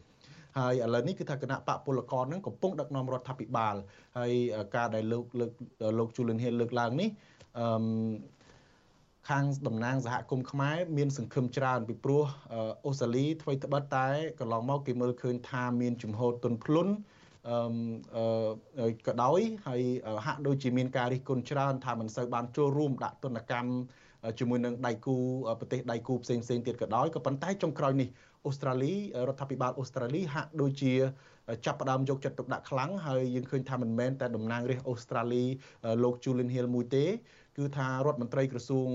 [0.59, 3.75] ហើយឥឡូវនេះគឺថាគណៈបកពលករនឹងកំពុងដឹកនាំរដ្ឋាភិបាល
[4.19, 4.33] ហើយ
[4.77, 5.51] ការដែលលោកលើក
[5.99, 7.09] លោកជូលិនហៀនលើកឡើងនេះ
[7.59, 7.67] អឺ
[9.29, 12.25] ខាងតំណាងសហគមន៍ខ្មែរមានសង្ឃឹមច្រើនពីព្រោះ
[12.87, 14.09] អូស្ត្រាលីធ្វើត្បិតតែ
[14.41, 16.89] កន្លងមកគេមើលឃើញថាមានជំហរទុនភ្លុន
[17.49, 19.83] អឺក៏ដោយហើយ
[20.27, 23.71] ហាក់ដូចជាមានការរិះគន់ច្រើន ថាមិនសូវបានចូលរួមដាក់ទណ្ឌកម្ម
[24.39, 25.17] ជាមួយនឹងដៃគូ
[25.61, 28.09] ប្រទេសដៃគូផ្សេងផ្សេងទៀតក៏ដោយក៏ប៉ុន្តែចុងក្រោយនេះ
[28.47, 28.95] អូស្ត្រាលី
[29.29, 30.93] រដ្ឋាភិបាលអូស្ត្រាលីហាក់ដូចជា
[31.67, 35.45] ចាប់ផ្ដើមយកចិត្តទុកដាក់ខ្លាំងហើយយើងឃើញថាមិនមែនតែតំណាងរាស្ត្រអូស្ត្រាលី
[36.03, 37.05] លោក Julian Hill មួយទេ
[37.59, 38.91] គឺថារដ្ឋមន្ត្រីក្រសួង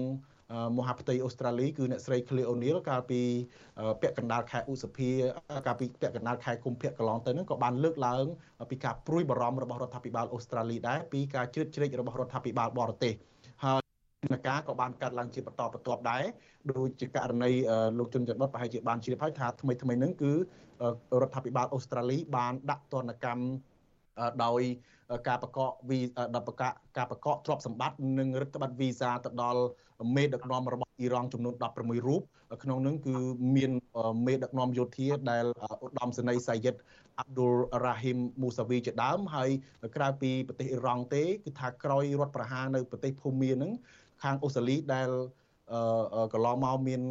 [0.78, 3.22] មហាផ្ទៃអូស្ត្រាលីគឺអ្នកស្រី Claire O'Neil កាលពី
[4.02, 5.10] ពាក់កណ្ដាលខែឧសភា
[5.66, 8.26] កាលពីពាក់កណ្ដាលខែកុម្ភៈកន្លងទៅហ្នឹងក៏បានលើកឡើង
[8.70, 13.39] ពីការព្រួយបារម្ភរបស់រដ្ឋាភិបាលអូស្ត្រាលីដែរពីការជ្រៀតជ្រែករបស់រដ្ឋាភិបាលបរទេសហើយ
[14.34, 16.24] នការក៏បានកាត់ឡើងជាបន្តបន្ទាប់ដែរ
[16.72, 17.52] ដូចជាករណី
[18.00, 20.32] លោកជុនច័ន្ទបុតប្រហែលជាបានជ្រាបហើយថាថ្មីថ្មីហ្នឹងគឺ
[21.22, 23.44] រដ្ឋាភិបាលអូស្ត្រាលីបានដាក់ទណ្ឌកម្ម
[24.44, 24.62] ដោយ
[25.28, 25.60] ការបកក
[25.90, 26.00] វី
[26.36, 26.62] ដបក
[26.98, 29.62] ការបកកទ្រព្យសម្បត្តិនិងរដ្ឋបတ်វីសាទៅដល់
[30.16, 32.22] មេដឹកនាំរបស់អ៊ីរ៉ង់ចំនួន16រូប
[32.64, 33.16] ក្នុងនោះគឺ
[33.56, 33.72] មាន
[34.26, 35.46] មេដឹកនាំយោធាដែល
[35.86, 36.76] ឧត្តមសេនីយ៍សៃយិត
[37.20, 37.54] អាប់ឌុល
[37.86, 39.50] រ៉ាហ៊ីមមូសាវីជាដើមហើយ
[39.96, 43.72] ក្រៅពីប្រទេសអ៊ីរ៉ង់ទេគឺថាក្រោយរដ្ឋប្រហារនៅប្រទេសភូមានឹង
[44.24, 45.10] ខាងអូស្ត្រាលីដែល
[46.34, 47.02] កន្លងមកមាន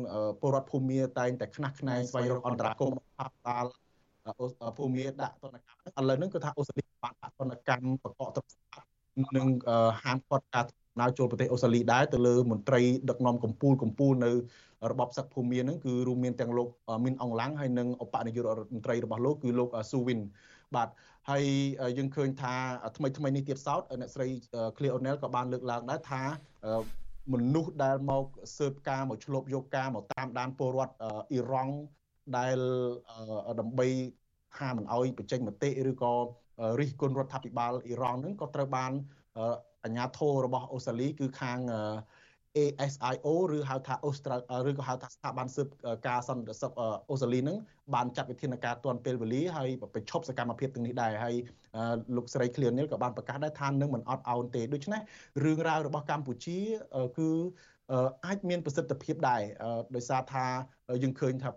[0.40, 3.70] ពលរដ្ឋភូមាតែងតែខ្នះខ្នែងស្វែងរកអន្តរាគមន៍ផាប់តាល់
[4.78, 9.46] ភូមិដាក់ទណ្ឌកម្មឥឡូវហ្នឹងគឺថាអូស្ត្រាលីបានដាក់ទណ្ឌកម្មប្រកបទ្រព្យសម្បត្តិនិង
[10.02, 12.80] ហាមឃាត់ការដំណើរចូលប្រទេសអូស្ត្រាលីដែរទៅលើមន្ត្រី
[13.10, 14.32] ដឹកនាំកម្ពុជាកម្ពុជានៅ
[14.90, 16.68] របបសឹកភូមិហ្នឹងគឺរួមមានទាំងលោក
[17.04, 20.18] មីនអងឡាំងហើយនិងឧបនាយករដ្ឋមន្ត្រីរបស់លោកគឺលោកស៊ូវិន
[20.76, 20.88] បាទ
[21.30, 21.44] ហើយ
[21.98, 22.54] យើងឃើញថា
[22.96, 24.26] ថ្មីថ្មីនេះទៀតសោតអ្នកស្រី
[24.76, 26.22] Clear O'Neil ក៏បានលើកឡើងដែរថា
[27.32, 28.24] មនុស្សដែលមក
[28.58, 31.74] ស៊ើបការមកឆ្លប់យកការមកតាមដានពលរដ្ឋអ៊ីរ៉ង់
[32.36, 32.58] ដែល
[33.60, 33.88] ដើម្បី
[34.58, 36.12] ហាមិនអោយបញ្ចេញមតិឬក៏
[36.80, 38.92] រិះគន់រដ្ឋាភិបាលអ៊ីរ៉ង់ហ្នឹងក៏ត្រូវបាន
[39.84, 41.58] អាជ្ញាធររបស់អូស្ត្រាលីគឺខាង
[42.56, 44.36] ASIO ឬហៅថាអូស្ត្រា
[44.70, 45.68] ឬក៏ហៅថាស្ថាប័នស៊ើប
[46.08, 46.72] ការសន្តិសុខ
[47.10, 47.56] អូស្ត្រាលីនឹង
[47.94, 51.34] បានចាត់វិធានការទាន់ពេលវេលាហើយបញ្ឈប់សកម្មភាពទាំងនេះដែរហើយ
[52.16, 55.00] លោកស្រី Clear Neil ក៏បានប្រកាសដែរថានឹងមិនអត់ឱនទេដូច្នេះ
[55.44, 56.58] រឿងរ៉ាវរបស់កម្ពុជា
[57.18, 57.30] គឺ
[58.26, 59.42] អាចមានប្រសិទ្ធភាពដែរ
[59.96, 60.44] ដោយសារថា
[61.02, 61.50] យើងឃើញថា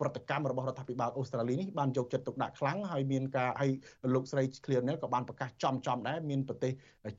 [0.00, 3.70] ប្រតិកម្មរបស់រដ្ឋាភិបាលអូស្ត្រាលីនេះបានយកចិត្តទុកដាក់ខ្លាំងហើយមានការឲ្យ
[4.14, 6.72] លោកស្រី Clear Neil ក៏បានប្រកាសចំចំដែរមានប្រទេស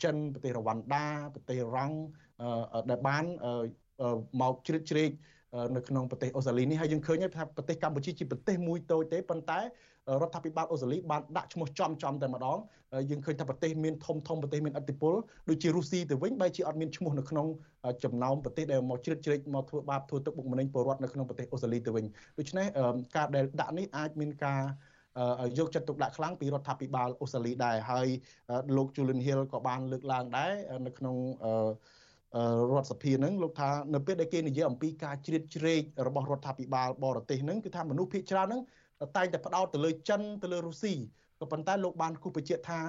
[0.03, 1.97] ចិនប្រទេសរវ៉ាន់ដាប្រទេសរ៉ង់
[2.89, 3.23] ដែលបាន
[4.41, 5.11] មកជ្រៀតជ្រែក
[5.75, 9.59] នៅក្នុងប្រទេសអូស្ត្រាលីនេះហើយយើងឃើញថាប្រទេសកម្ពុជាជាប្រទេសមួយតូចទេប៉ុន្តែ
[10.21, 12.57] រដ្ឋាភិបាលអូស្ត្រាលីបានដាក់ឈ្មោះចំចំតែម្ដង
[13.09, 15.13] យើងឃើញថាប្រទេសមានធំធំប្រទេសមានឥទ្ធិពល
[15.49, 17.47] ដូចជារុស្ស៊ីទៅវិញបែរជាអត់មានឈ្មោះនៅក្នុង
[18.03, 22.05] ចំណោមប្រទេសដែលមកជ្រៀតជ្រែកមកធ្វើបាបធ្វើទុកបុកម្នេញពលរដ្ឋនៅក្នុងប្រទេសអូស្ត្រាលីទៅវិញ
[22.39, 22.65] ដូច្នេះ
[23.15, 24.61] ការដែលដាក់នេះអាចមានការ
[25.57, 28.07] យកចិត្តទុកដាក់ខ្លាំងពីរដ្ឋាភិបាលអូស្ត្រាលីដែរហើយ
[28.77, 30.53] លោក Julian Hill ក៏បានលើកឡើងដែរ
[30.85, 31.15] នៅក្នុង
[32.69, 38.61] រដ្ឋសភានឹងលោកថានៅពេលដែលគេនិយាយអំពីការជ្រៀតជ្រែករបស់រដ្ឋាភិបាលបរទេសនឹងគឺថាមនុស្សភាគច្រើននឹង
[39.17, 40.93] តែងតែផ្ដោតទៅលើចិនទៅលើរុស្ស៊ី
[41.39, 42.79] ក៏ប៉ុន្តែលោកបានគូបញ្ជាក់ថា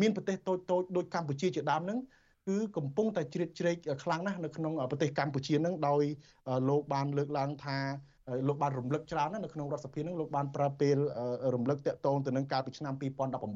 [0.00, 1.98] មានប្រទេសតូចតូចដូចកម្ពុជាជាដើមនឹង
[2.48, 6.02] គឺកំពុងតែជ្រៀតជ្រែកខ្លាំងណាស់នៅក្នុងប្រទេសកម្ពុជានឹងដោយ
[6.68, 7.78] លោកបានលើកឡើងថា
[8.48, 10.96] លោកបានរំលឹកច្រើននៅក្នុងរដ្ឋសភានឹងលោកបានប្រើពេល
[11.54, 12.94] រំលឹកតាក់ទងទៅនឹងកាលពីឆ្នាំ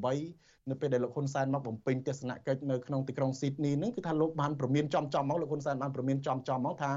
[0.02, 6.92] 2018នៅពេលដែលលោកហ៊ុនសែនមកបំពេញទស្សនកិច្ចនៅក្នុងទីក្រុងស៊ីដនីនឹងគឺថាលោកបានប្រមានចំចំមកលោកហ៊ុនសែនបានប្រមានចំចំមកថា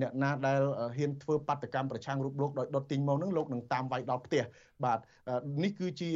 [0.00, 0.60] អ្នកណាដែល
[0.96, 4.42] ហ៊ានធ្វើបាតកម្មប្រឆាំងរូបលោកដោយដុតទីងមកនឹងលោកនឹងតាមវាយដល់ផ្ទះ
[4.84, 4.98] បាទ
[5.64, 6.10] នេះគឺជា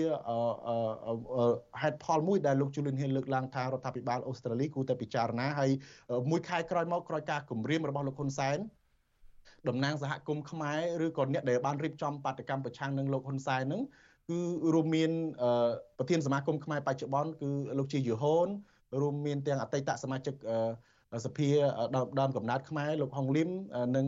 [1.82, 5.70] ហេតុផលមួយដែលលោកជូលីនហ៊ានលើកឡើងថារដ្ឋាភិបាលអូស្ត្រាលីគួរតែពិចារណាហើយ
[6.30, 8.58] មួយខែក្រោយមកក្រោយការគម្រាមរបស់លោកហ៊ុនសែន
[9.68, 13.82] តំណាងសហគមន៍ខ្មែរឬក៏អ្នកដែលបានរៀបចំបាតកម្មប្រឆាំងនឹងលោកហ៊ុនសែននឹង
[14.30, 14.38] គឺ
[14.74, 15.10] រួមមាន
[15.98, 18.48] ប្រធានសមាគមខ្មែរបច្ចុប្បន្នគឺលោកជាយូហូន
[19.02, 20.34] រួមមានទាំងអតីតសមាជិក
[21.24, 21.48] សភា
[22.20, 23.48] ដើមកំណើតខ្មែរលោកហុងលឹម
[23.96, 24.06] និង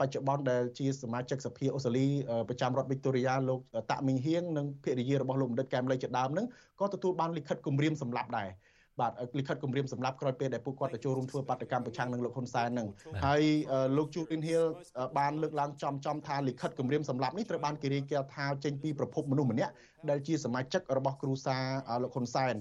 [0.00, 2.06] បច្ចុប្បន្នដែលជាសមាជិកសភាអូស្ត្រាលី
[2.48, 6.46] ប្រចាំរដ្ឋវីកតូរីយ៉ាលោកតាក់មីងហៀងនិងភរិយារបស់លោកបណ្ឌិតកែមលីជាដើមនឹង
[6.80, 8.48] ក៏ទទួលបានលិខិតគម្រាមសម្លាប់ដែរ
[9.00, 12.88] បាទលិខិតគម្រាមសម្រាប់ក្រោយពេលដែលពួកគាត់ទៅចូលរួមធ្វើបាតកម្មប្រឆាំងនឹងលោកហ៊ុនសែននឹង
[13.26, 13.42] ហើយ
[13.96, 14.64] លោកជូលីនហ៊ីល
[15.18, 19.72] បានលើកឡើងចំចំថាលិខិតគម្រាមសម្រាប់នេះត្រូវបានគេរាយការណ៍ថាចេញពីប្រភពមនុស្សម្នាក់
[20.10, 21.56] ដែលជាសមាជិករបស់គ្រូសា
[22.02, 22.54] លោកហ៊ុនសែន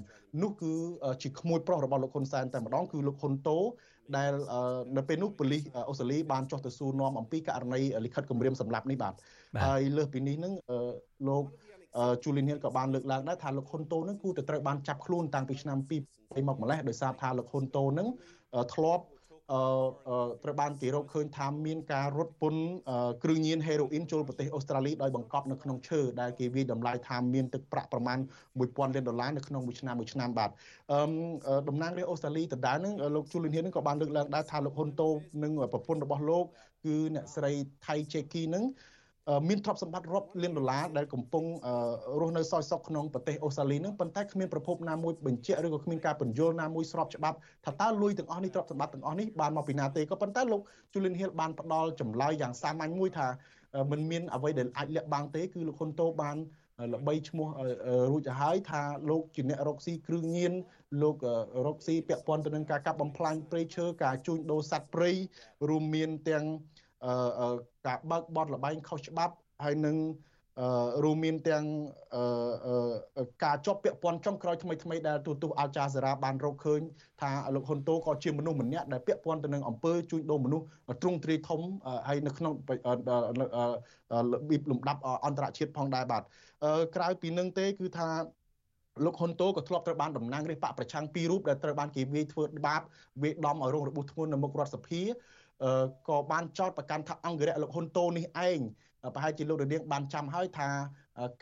[0.43, 0.73] នោះគឺ
[1.23, 3.59] ជាក្មួយប្រុសរបស់លោកហ៊ុនសែនតែម្ដងគឺលោកហ៊ុនតូ
[4.17, 4.31] ដែល
[4.97, 9.13] នៅពេលនោះប៉ូលីសអូស្ត្រាលីបានចុះទៅសួរនាំអំពីករណីលិខិតគម្រាមសម្លាប់នេះបាទ
[9.65, 10.53] ហើយលើសពីនេះនឹង
[11.27, 11.43] លោក
[12.23, 15.77] ជូលីនហ៊ីលក៏បានលើកឡើងដែរថាលោកហ៊ុនតូនឹងគួរតែត្រូវបានចាប់ខ្លួនតាំងពីឆ្នាំ
[16.09, 18.07] 2មកម្លេះដោយសារថាលោកហ៊ុនតូនឹង
[18.73, 19.05] ធ្លាប់
[19.53, 19.61] អឺ
[20.43, 22.63] ត្រូវបានគេរកឃើញថាមានការរត់ពន្ធ
[23.23, 28.17] គ្រឿងញៀនហេរ៉ូអ៊ីនចូលប្រទេសអូស្ត្រាលីដោយបង្កប់នៅក្នុងឈើដែលគេវាយតម្លៃថាមានទឹកប្រាក់ប្រមាណ
[28.57, 30.49] 1000លានដុល្លារនៅក្នុងមួយឆ្នាំមួយឆ្នាំបាទ
[30.91, 35.09] អឺតំណាងរាជអូស្ត្រាលីដដែលនឹងលោកជូលីនហ៊ីននឹងក៏បានលើកឡើងដែរថាលោកហ៊ុនតូ
[35.43, 36.45] និងប្រពន្ធរបស់លោក
[36.85, 37.51] គឺអ្នកស្រី
[37.87, 38.63] ថៃជេគីនឹង
[39.49, 41.45] មានទ្រព្យសម្បត្តិរាប់លានដុល្លារដែលកំពុង
[42.19, 50.61] រស់នៅសោយសុខក្នុងប្រទេសអូស្ត្រាលីនឹងប៉ុន្តែគ្មានប្រភពណាមួយបញ្ជាក់ឬក៏គ្មានការបញ្យល់ណាមួយស្របច្បាប់ថាតើលុយទាំងអស់នេះទ្រព្យសម្បត្តិទាំងអស់នេះបានមកពីណាទេក៏ប៉ុន្តែលោក
[50.93, 53.27] Julian Hill បានផ្ដល់ចម្លើយយ៉ាងសាមញ្ញមួយថា
[53.91, 56.37] มันមានអ្វីដែលអាចលាក់បាំងទេគឺលោកហ៊ុនតូបាន
[56.93, 57.47] ល្បីឈ្មោះ
[58.11, 60.53] រួចទៅហើយថាលោកជាអ្នករកស៊ីគ្រឿងញៀន
[61.01, 61.15] លោក
[61.67, 65.11] រកស៊ីពាក់ព័ន្ធទៅនឹងការកាប់បំផ្លាញព្រៃឈើការជួញដូរសត្វព្រៃ
[65.69, 66.45] រួមមានទាំង
[67.87, 69.33] ការបើកបនលបែងខុសច្បាប់
[69.63, 69.97] ហើយនឹង
[71.03, 71.63] រួមមានទាំង
[73.43, 76.81] ការជាប់ពាក់ព័ន្ធចុងក្រោយថ្មីថ្មីដែលទូទស្សន៍អាល់ចាសេរ៉ាបានរកឃើញ
[77.21, 80.65] ថាលោកហ៊ុនតូក៏ជាមនុស្សម្នាក់ដែលពាក់ព័ន្ធទៅនឹងអំពើជួញដូរមនុស្ស
[81.01, 81.61] ទ្រង់ទ្រាយធំ
[82.07, 82.53] ហើយនៅក្នុង
[84.33, 86.23] របៀបលំដាប់អន្តរជាតិផងដែរបាទ
[86.95, 88.09] ក្រៅពីនឹងទេគឺថា
[89.05, 92.81] លោកហ៊ុនតូក៏ធ្លាប់ត្រូវបានតំណាងរាជបកប្រឆាំងពីររូបដែលត្រូវបានគេវាយធ្វើបាប
[93.23, 95.01] វាយដំឲ្យរងរបួសធ្ងន់នៅមុខរដ្ឋសភា
[96.09, 98.59] ក៏បានចោទប្រកាន់ថាអង្គរៈលោកហ៊ុនតូនេះឯង
[99.13, 100.69] ប្រហែលជាលោករនាងបានចាំហើយថា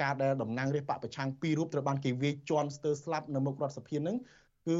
[0.01, 4.17] ការដែលតំណាងរាជបកប្រឆាំងពីររូបត្រូវបានគេវាយជន់ស្ទើរស្លាប់នៅមុខរដ្ឋសភានឹង
[4.67, 4.77] គឺ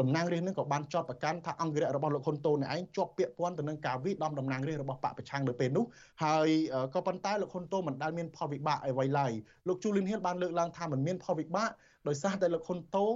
[0.00, 5.84] តំណាងរាស្ត្រនឹងក៏បានចោទប្រកាន់ថាអង្គរៈរបស់លោកហ៊ុនតូនឯងជាប់ពាក់ព័ន្ធទៅនឹងការវិដំតំណាងរាស្ត្ររបស់បកប្រឆាំងនៅពេលនោះ
[6.24, 6.48] ហើយ
[6.94, 9.32] ក៏ប៉ុន្តែលោកហ៊ុនតូមិនដែលមានផលវិបាកអ្វីឡើយ
[9.68, 11.70] លោកជូលីនហ៊ីលបានលើកឡើងថាមិនមានផលវិបាក
[12.08, 13.06] ដោយសារតែលោកហ៊ុនតូ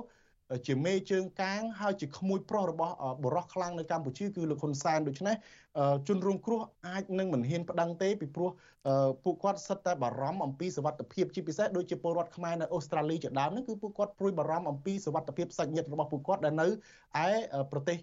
[0.66, 2.94] ជាមេជើងកាងហើយជាក្មួយប្រុសរបស់
[3.24, 5.34] បរោះខ្លាំងនៅកម្ពុជាគឺលោកហ៊ុនសែនដូច្នេះ
[6.08, 8.50] ជនរងគ្រោះអាចនឹងមិនហ៊ានប្តឹងទេពីព្រោះ
[9.24, 17.28] ពួកគាត់សិតតែបារម្ភអំពីសវត្ថភាពជាពិសេសដូចជាពលរដ្ឋខ្មែរនៅអូស្ត្រាលីជាដើមហ្នឹងគឺពួកគាត់ព្រួយបារម្ភអំពីសវត្ថភាពសាច់ញាតិរបស់ពួកគាត់ដែលនៅឯ
[17.72, 17.98] ប្រទេស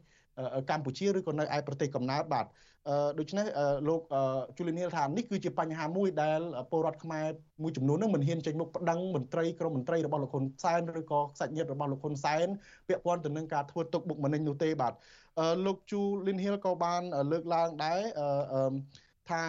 [0.70, 2.46] កម្ពុជាឬក៏នៅឯប្រទេសកំណើតបាទ
[3.20, 3.46] ដូច្នេះ
[3.88, 4.02] លោក
[4.58, 7.26] ជូលីនីលថានេះគឺជាបញ្ហាមួយដែលពលរដ្ឋខ្មែរ
[7.64, 12.48] មួយចំនួននឹងមិនហ៊ានចេញមុខប្តឹងមន្ត្រីក្រមមន្ត្រីរបស់លោកហ៊ុនសែនឬក៏សាច់ញាតិរបស់លោកហ៊ុនសែន
[12.88, 14.94] ពាក់ព័ន្ធទៅនឹងការធ្វើទុកបុកម្នេញនោះទេបាទ
[15.66, 18.02] លោកជូលីនហ៊ីលក៏បានលើកឡើងដែរ
[19.30, 19.42] ថា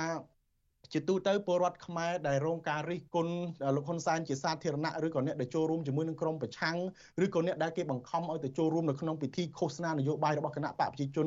[0.92, 3.34] ជាទូទៅពលរដ្ឋខ្មែរដែលរងការរិះគន់
[3.76, 6.76] លោកហ៊ុនសែនជាសាធារណៈឬក៏អ្នកដែលចូលរួមជាមួយនឹងក្រុមប្រឆាំង
[7.24, 11.26] ឬក៏អ្នកដែលគេបង្ខំឲ្យទៅចូលរួមនៅក្នុងពិធីឃោសនានយោបាយរបស់គណៈបកប្រជាជន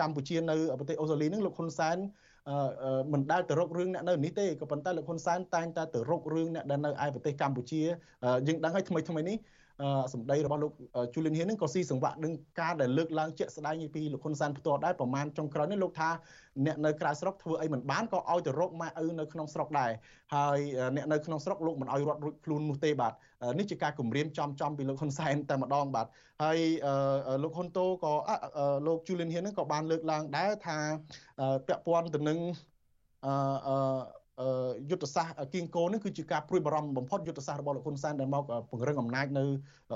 [0.00, 1.96] កម្ពុជានៅប្រទេសអូស្ត្រាលីនឹងលោកហ៊ុនសែន
[3.12, 7.82] មិនដែលទៅរករឿងអ្នកនៅនេះទេក៏ប៉ុន្តែលោកហ៊ុនសែនតែងតែទៅរករឿងអ្នកដែលនៅឯប្រទេសកម្ពុជា
[8.46, 9.36] យើងដឹងហើយថ្មីថ្មីនេះ
[10.14, 10.72] សម្ដីរបស់លោក
[11.14, 16.08] ជូលីនហៀននឹងក៏ស៊ីសង្វាក់នឹងការដែលលើកឡើងជាក់ស្ដែងពីលោកហ៊ុនសែនផ្ទាល់ដែរប្រហែលចុងក្រោយនេះលោកថា
[16.66, 19.90] អ្នកនៅក្រៅស្រុកធ្វើអីមិនបានក៏ឲ្យទៅរកម៉ែឪនៅក្នុងស្រុកដែរ
[20.34, 20.58] ហើយ
[20.96, 23.12] អ្នកនៅក្នុងស្រុកលោកមិនឲ្យរត់រួចខ្លួននោះទេបាទ
[23.58, 26.06] នេះជាការគម្រាមចំចំពីលោកហ៊ុនសែនតែម្ដងបាទ
[26.42, 26.58] ហើយ
[27.42, 28.12] លោកហ៊ុនតូក៏
[28.86, 30.78] លោកជូលីនហៀននឹងក៏បានលើកឡើងដែរថា
[31.66, 32.38] ពាក់ព័ន្ធទៅនឹង
[33.26, 33.76] អឺ
[34.90, 39.44] យុទ្ធសាស្ត្រគៀងគោនេះគឺជាការព្រួយបារម្ភបំផុតយុទ្ធសាស្ត្ររបស់លោកហ៊ុនសែនដែលមកពង្រឹងអំណាចនៅ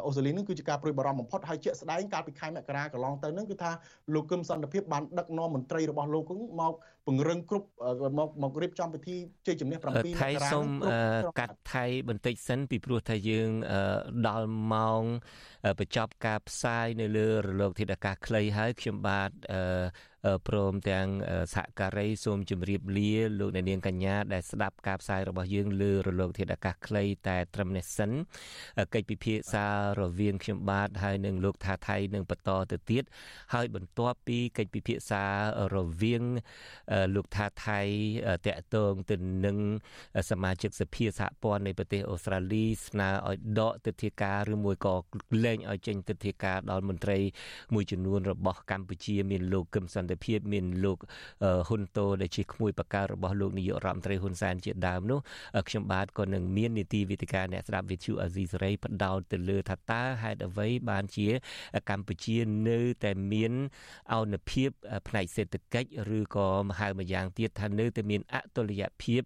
[0.06, 3.70] អូស្ត្រាលីនេះគឺជាការព្រួយបារម្ភបំផុតហើយជាក់ស្ដែងកាលពីខែមករាកន្លងទៅនឹងគឺថា
[4.14, 6.30] លោកគឹមសន្តិភាពបានដឹកនាំមន្ត្រីរបស់លោក
[6.60, 6.72] មក
[7.06, 7.68] ពង្រឹងគ្រប់
[8.18, 9.16] មកមករៀបចំពិធី
[9.46, 10.68] ជ័យជំនះ7មករាថៃសូម
[11.38, 13.50] កាត់ថៃបន្តិចសិនពីព្រោះថាយើង
[14.28, 15.02] ដល់ម៉ោង
[15.80, 19.30] បញ្ចប់ការផ្សាយនៅលើរលកធាតុអាកាសខ្លីហើយខ្ញុំបាទ
[20.48, 21.06] ព្រមទាំង
[21.54, 28.10] សហការីសូមជម្រាបលាលោកអ្នកនាងកញ្ញាដែលស្ដាប់ការផ្សាយរបស់យើងលើរលកធាតុអាកាសខ្លីតែត្រឹមនេះសិន
[28.94, 29.64] កិច្ចពិភាក្សា
[30.00, 33.04] រវាងខ្ញុំបាទហើយនឹងលោកថាថៃនឹងបន្តទៅទៀត
[33.54, 35.24] ហើយបន្ទាប់ពីកិច្ចពិភាក្សា
[35.74, 36.22] រវាង
[37.14, 37.80] លោកថាថៃ
[38.46, 39.16] តកតងទៅ
[39.46, 39.56] នឹង
[40.30, 44.94] សមាជិកសភាសហព័ន្ធនៃប្រទេសអូស្ត្រាលីស្នើឲ្យដកទិដ្ឋាការឬមួយក៏
[45.44, 47.18] លែងឲ្យចេញទិដ្ឋាការដល់មន្ត្រី
[47.74, 50.98] មួយចំនួនរបស់កម្ពុជាមានលោកកឹមសន្តិភាពមានលោក
[51.68, 55.18] ហ៊ុនតូដែលជាក្មួយបការបស់លោកនាយករដ្ឋមន្ត្រីហ៊ុនសែនជាដើមនោះ
[55.68, 61.28] ខ្ញុំបាទក៏នឹងមាននីតិវិទ្យាអ្នកស្ដាប់វិទ្យុអាស៊ីសេរីផ្ដោតទៅលើថាតើហេតុអ្វីបានជា
[61.90, 62.38] កម្ពុជា
[62.68, 63.52] នៅតែមាន
[64.12, 64.68] អនុភាព
[65.08, 65.88] ផ្នែកសេដ្ឋកិច្ច
[66.18, 66.48] ឬក៏
[66.80, 69.22] ហៅម្យ៉ាងទៀតថានៅតែមានអតុល្យភាព